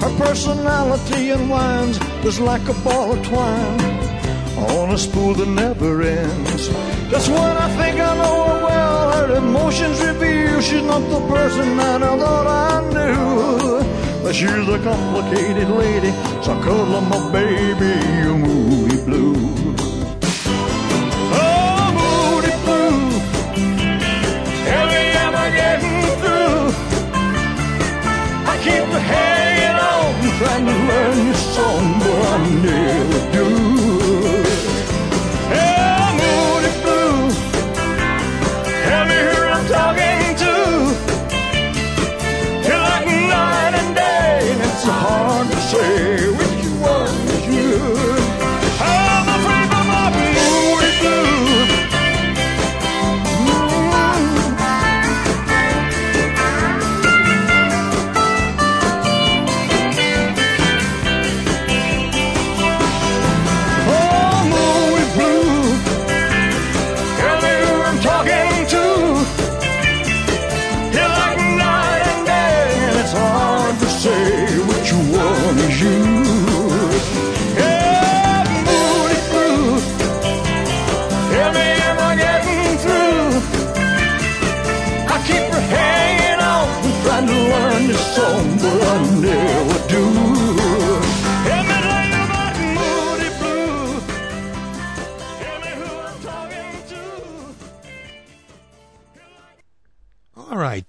Her 0.00 0.16
personality 0.16 1.30
unwinds 1.30 1.98
just 2.28 2.40
like 2.40 2.68
a 2.68 2.74
ball 2.84 3.14
of 3.14 3.26
twine 3.26 3.80
on 4.58 4.90
a 4.90 4.98
spool 4.98 5.32
that 5.32 5.48
never 5.48 6.02
ends. 6.02 6.68
Just 7.08 7.30
when 7.30 7.56
I 7.66 7.68
think 7.78 7.98
I 7.98 8.14
know 8.18 8.44
her 8.48 8.64
well, 8.66 9.12
her 9.12 9.36
emotions 9.36 9.98
reveal 10.02 10.60
she's 10.60 10.82
not 10.82 11.00
the 11.08 11.20
person 11.26 11.78
that 11.78 12.02
I 12.02 12.18
thought 12.18 12.46
I 12.46 12.74
knew. 12.92 14.22
But 14.22 14.34
she's 14.34 14.68
a 14.68 14.78
complicated 14.80 15.70
lady, 15.70 16.10
so 16.42 16.52
her 16.60 17.00
my 17.08 17.32
baby, 17.32 17.94
a 18.28 18.34
movie 18.36 19.02
blue. 19.06 19.47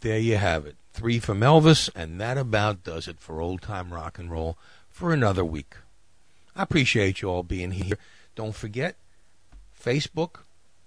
There 0.01 0.19
you 0.19 0.38
have 0.38 0.65
it. 0.65 0.76
Three 0.93 1.19
from 1.19 1.41
Elvis, 1.41 1.89
and 1.95 2.19
that 2.19 2.38
about 2.38 2.84
does 2.84 3.07
it 3.07 3.19
for 3.19 3.41
old 3.41 3.61
time 3.61 3.93
rock 3.93 4.19
and 4.19 4.30
roll 4.31 4.57
for 4.89 5.13
another 5.13 5.45
week. 5.45 5.76
I 6.55 6.63
appreciate 6.63 7.21
you 7.21 7.30
all 7.30 7.43
being 7.43 7.71
here. 7.71 7.97
Don't 8.35 8.55
forget 8.55 8.95
Facebook, 9.81 10.41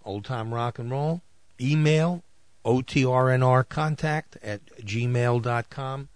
Old 0.05 0.25
Time 0.25 0.53
Rock 0.53 0.79
and 0.79 0.91
Roll, 0.91 1.23
email, 1.61 2.23
OTRNR 2.65 3.69
contact 3.69 4.37
at 4.43 4.65
gmail.com, 4.81 6.09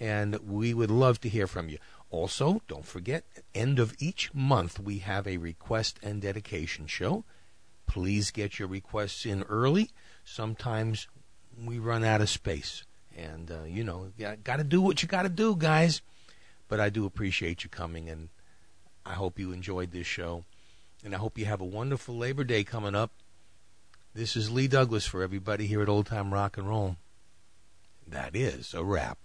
and 0.00 0.38
we 0.38 0.74
would 0.74 0.90
love 0.90 1.20
to 1.20 1.28
hear 1.28 1.46
from 1.46 1.68
you. 1.68 1.78
Also, 2.10 2.62
don't 2.66 2.86
forget, 2.86 3.24
end 3.54 3.78
of 3.78 3.94
each 3.98 4.32
month, 4.32 4.80
we 4.80 4.98
have 4.98 5.26
a 5.26 5.36
request 5.36 5.98
and 6.02 6.22
dedication 6.22 6.86
show. 6.86 7.24
Please 7.86 8.30
get 8.30 8.58
your 8.58 8.68
requests 8.68 9.26
in 9.26 9.42
early. 9.44 9.90
Sometimes 10.24 11.08
we 11.66 11.78
run 11.78 12.04
out 12.04 12.20
of 12.20 12.28
space. 12.28 12.84
And, 13.16 13.50
uh, 13.50 13.64
you 13.64 13.82
know, 13.82 14.12
got 14.44 14.56
to 14.58 14.64
do 14.64 14.80
what 14.80 15.02
you 15.02 15.08
got 15.08 15.22
to 15.22 15.28
do, 15.28 15.56
guys. 15.56 16.02
But 16.68 16.80
I 16.80 16.90
do 16.90 17.04
appreciate 17.06 17.64
you 17.64 17.70
coming, 17.70 18.08
and 18.08 18.28
I 19.04 19.14
hope 19.14 19.38
you 19.38 19.52
enjoyed 19.52 19.90
this 19.90 20.06
show. 20.06 20.44
And 21.04 21.14
I 21.14 21.18
hope 21.18 21.38
you 21.38 21.46
have 21.46 21.60
a 21.60 21.64
wonderful 21.64 22.16
Labor 22.16 22.44
Day 22.44 22.64
coming 22.64 22.94
up. 22.94 23.10
This 24.14 24.36
is 24.36 24.50
Lee 24.50 24.68
Douglas 24.68 25.06
for 25.06 25.22
everybody 25.22 25.66
here 25.66 25.82
at 25.82 25.88
Old 25.88 26.06
Time 26.06 26.32
Rock 26.34 26.58
and 26.58 26.68
Roll. 26.68 26.96
That 28.06 28.34
is 28.34 28.74
a 28.74 28.84
wrap. 28.84 29.18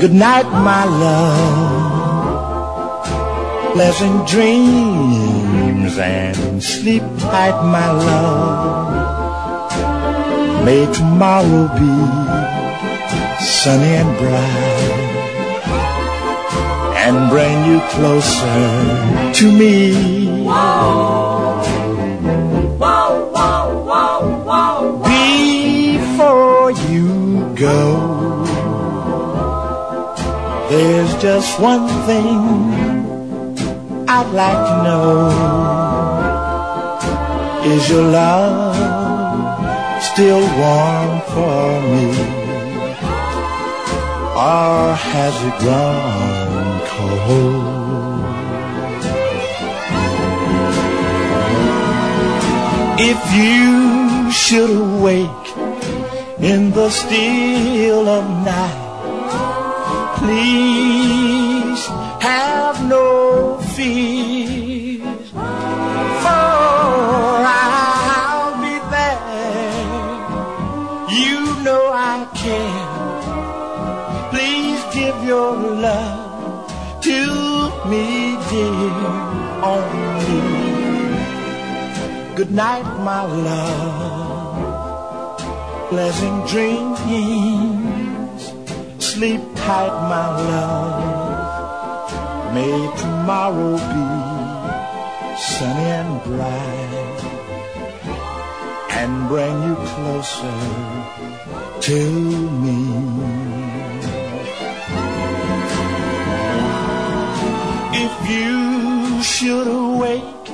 Good 0.00 0.14
night, 0.14 0.48
my 0.48 0.84
love. 0.86 2.22
Pleasant 3.74 4.26
dreams 4.26 5.98
and 5.98 6.62
sleep 6.62 7.02
tight, 7.18 7.62
my 7.62 7.90
love. 7.90 8.94
May 10.64 10.86
tomorrow 10.90 11.68
be 11.76 11.92
sunny 13.44 13.92
and 14.00 14.16
bright 14.16 14.90
and 16.96 17.28
bring 17.28 17.66
you 17.70 17.80
closer 17.92 19.32
to 19.34 19.52
me. 19.52 19.92
Before 25.92 26.70
you 26.88 27.54
go. 27.54 28.09
There's 30.70 31.12
just 31.20 31.58
one 31.60 31.88
thing 32.06 32.38
I'd 34.08 34.30
like 34.30 34.60
to 34.68 34.74
know. 34.84 35.30
Is 37.74 37.90
your 37.90 38.04
love 38.04 38.76
still 40.00 40.38
warm 40.60 41.20
for 41.32 41.80
me? 41.90 42.06
Or 44.38 44.94
has 44.94 45.34
it 45.48 45.56
grown 45.58 46.80
cold? 46.86 47.80
If 53.00 53.20
you 53.34 54.30
should 54.30 54.70
awake 54.70 55.48
in 56.38 56.70
the 56.70 56.90
still 56.90 58.08
of 58.08 58.24
night 58.44 58.89
please 60.20 61.82
have 62.20 62.76
no 62.86 63.58
fears, 63.74 65.30
for 66.22 66.50
I'll 67.62 68.54
be 68.64 68.76
there. 68.96 69.82
You 71.22 71.38
know 71.64 71.82
I 72.12 72.16
care. 72.42 72.88
Please 74.32 74.80
give 74.92 75.16
your 75.24 75.52
love 75.88 76.70
to 77.08 77.20
me, 77.90 78.06
dear, 78.50 78.92
only. 79.72 80.44
Good 82.36 82.52
night, 82.52 82.88
my 83.08 83.22
love. 83.48 84.60
Pleasant 85.88 86.46
dreams 86.46 87.00
sleep 89.20 89.49
tight, 89.64 89.94
my 90.12 90.26
love. 90.50 91.20
May 92.54 92.78
tomorrow 93.02 93.74
be 93.92 94.06
sunny 95.48 95.88
and 96.00 96.12
bright 96.24 97.20
and 98.98 99.12
bring 99.28 99.56
you 99.66 99.76
closer 99.92 100.60
to 101.86 102.00
me. 102.62 102.80
If 108.04 108.14
you 108.34 109.22
should 109.22 109.68
awake 109.68 110.48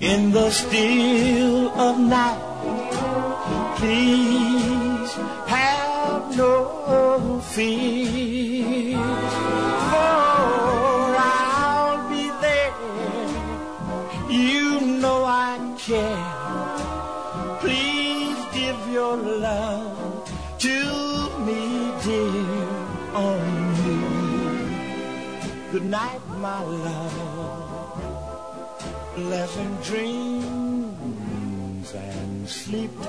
in 0.00 0.32
the 0.32 0.50
still 0.50 1.68
of 1.86 1.98
night, 1.98 2.42
please 3.78 4.25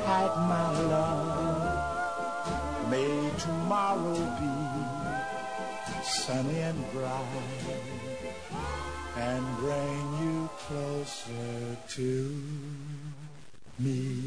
my 0.07 0.71
love. 0.83 2.89
May 2.89 3.29
tomorrow 3.37 4.15
be 4.39 4.53
sunny 6.03 6.59
and 6.59 6.91
bright 6.93 7.27
and 9.17 9.57
bring 9.57 10.03
you 10.23 10.49
closer 10.65 11.77
to 11.89 12.41
me. 13.79 14.23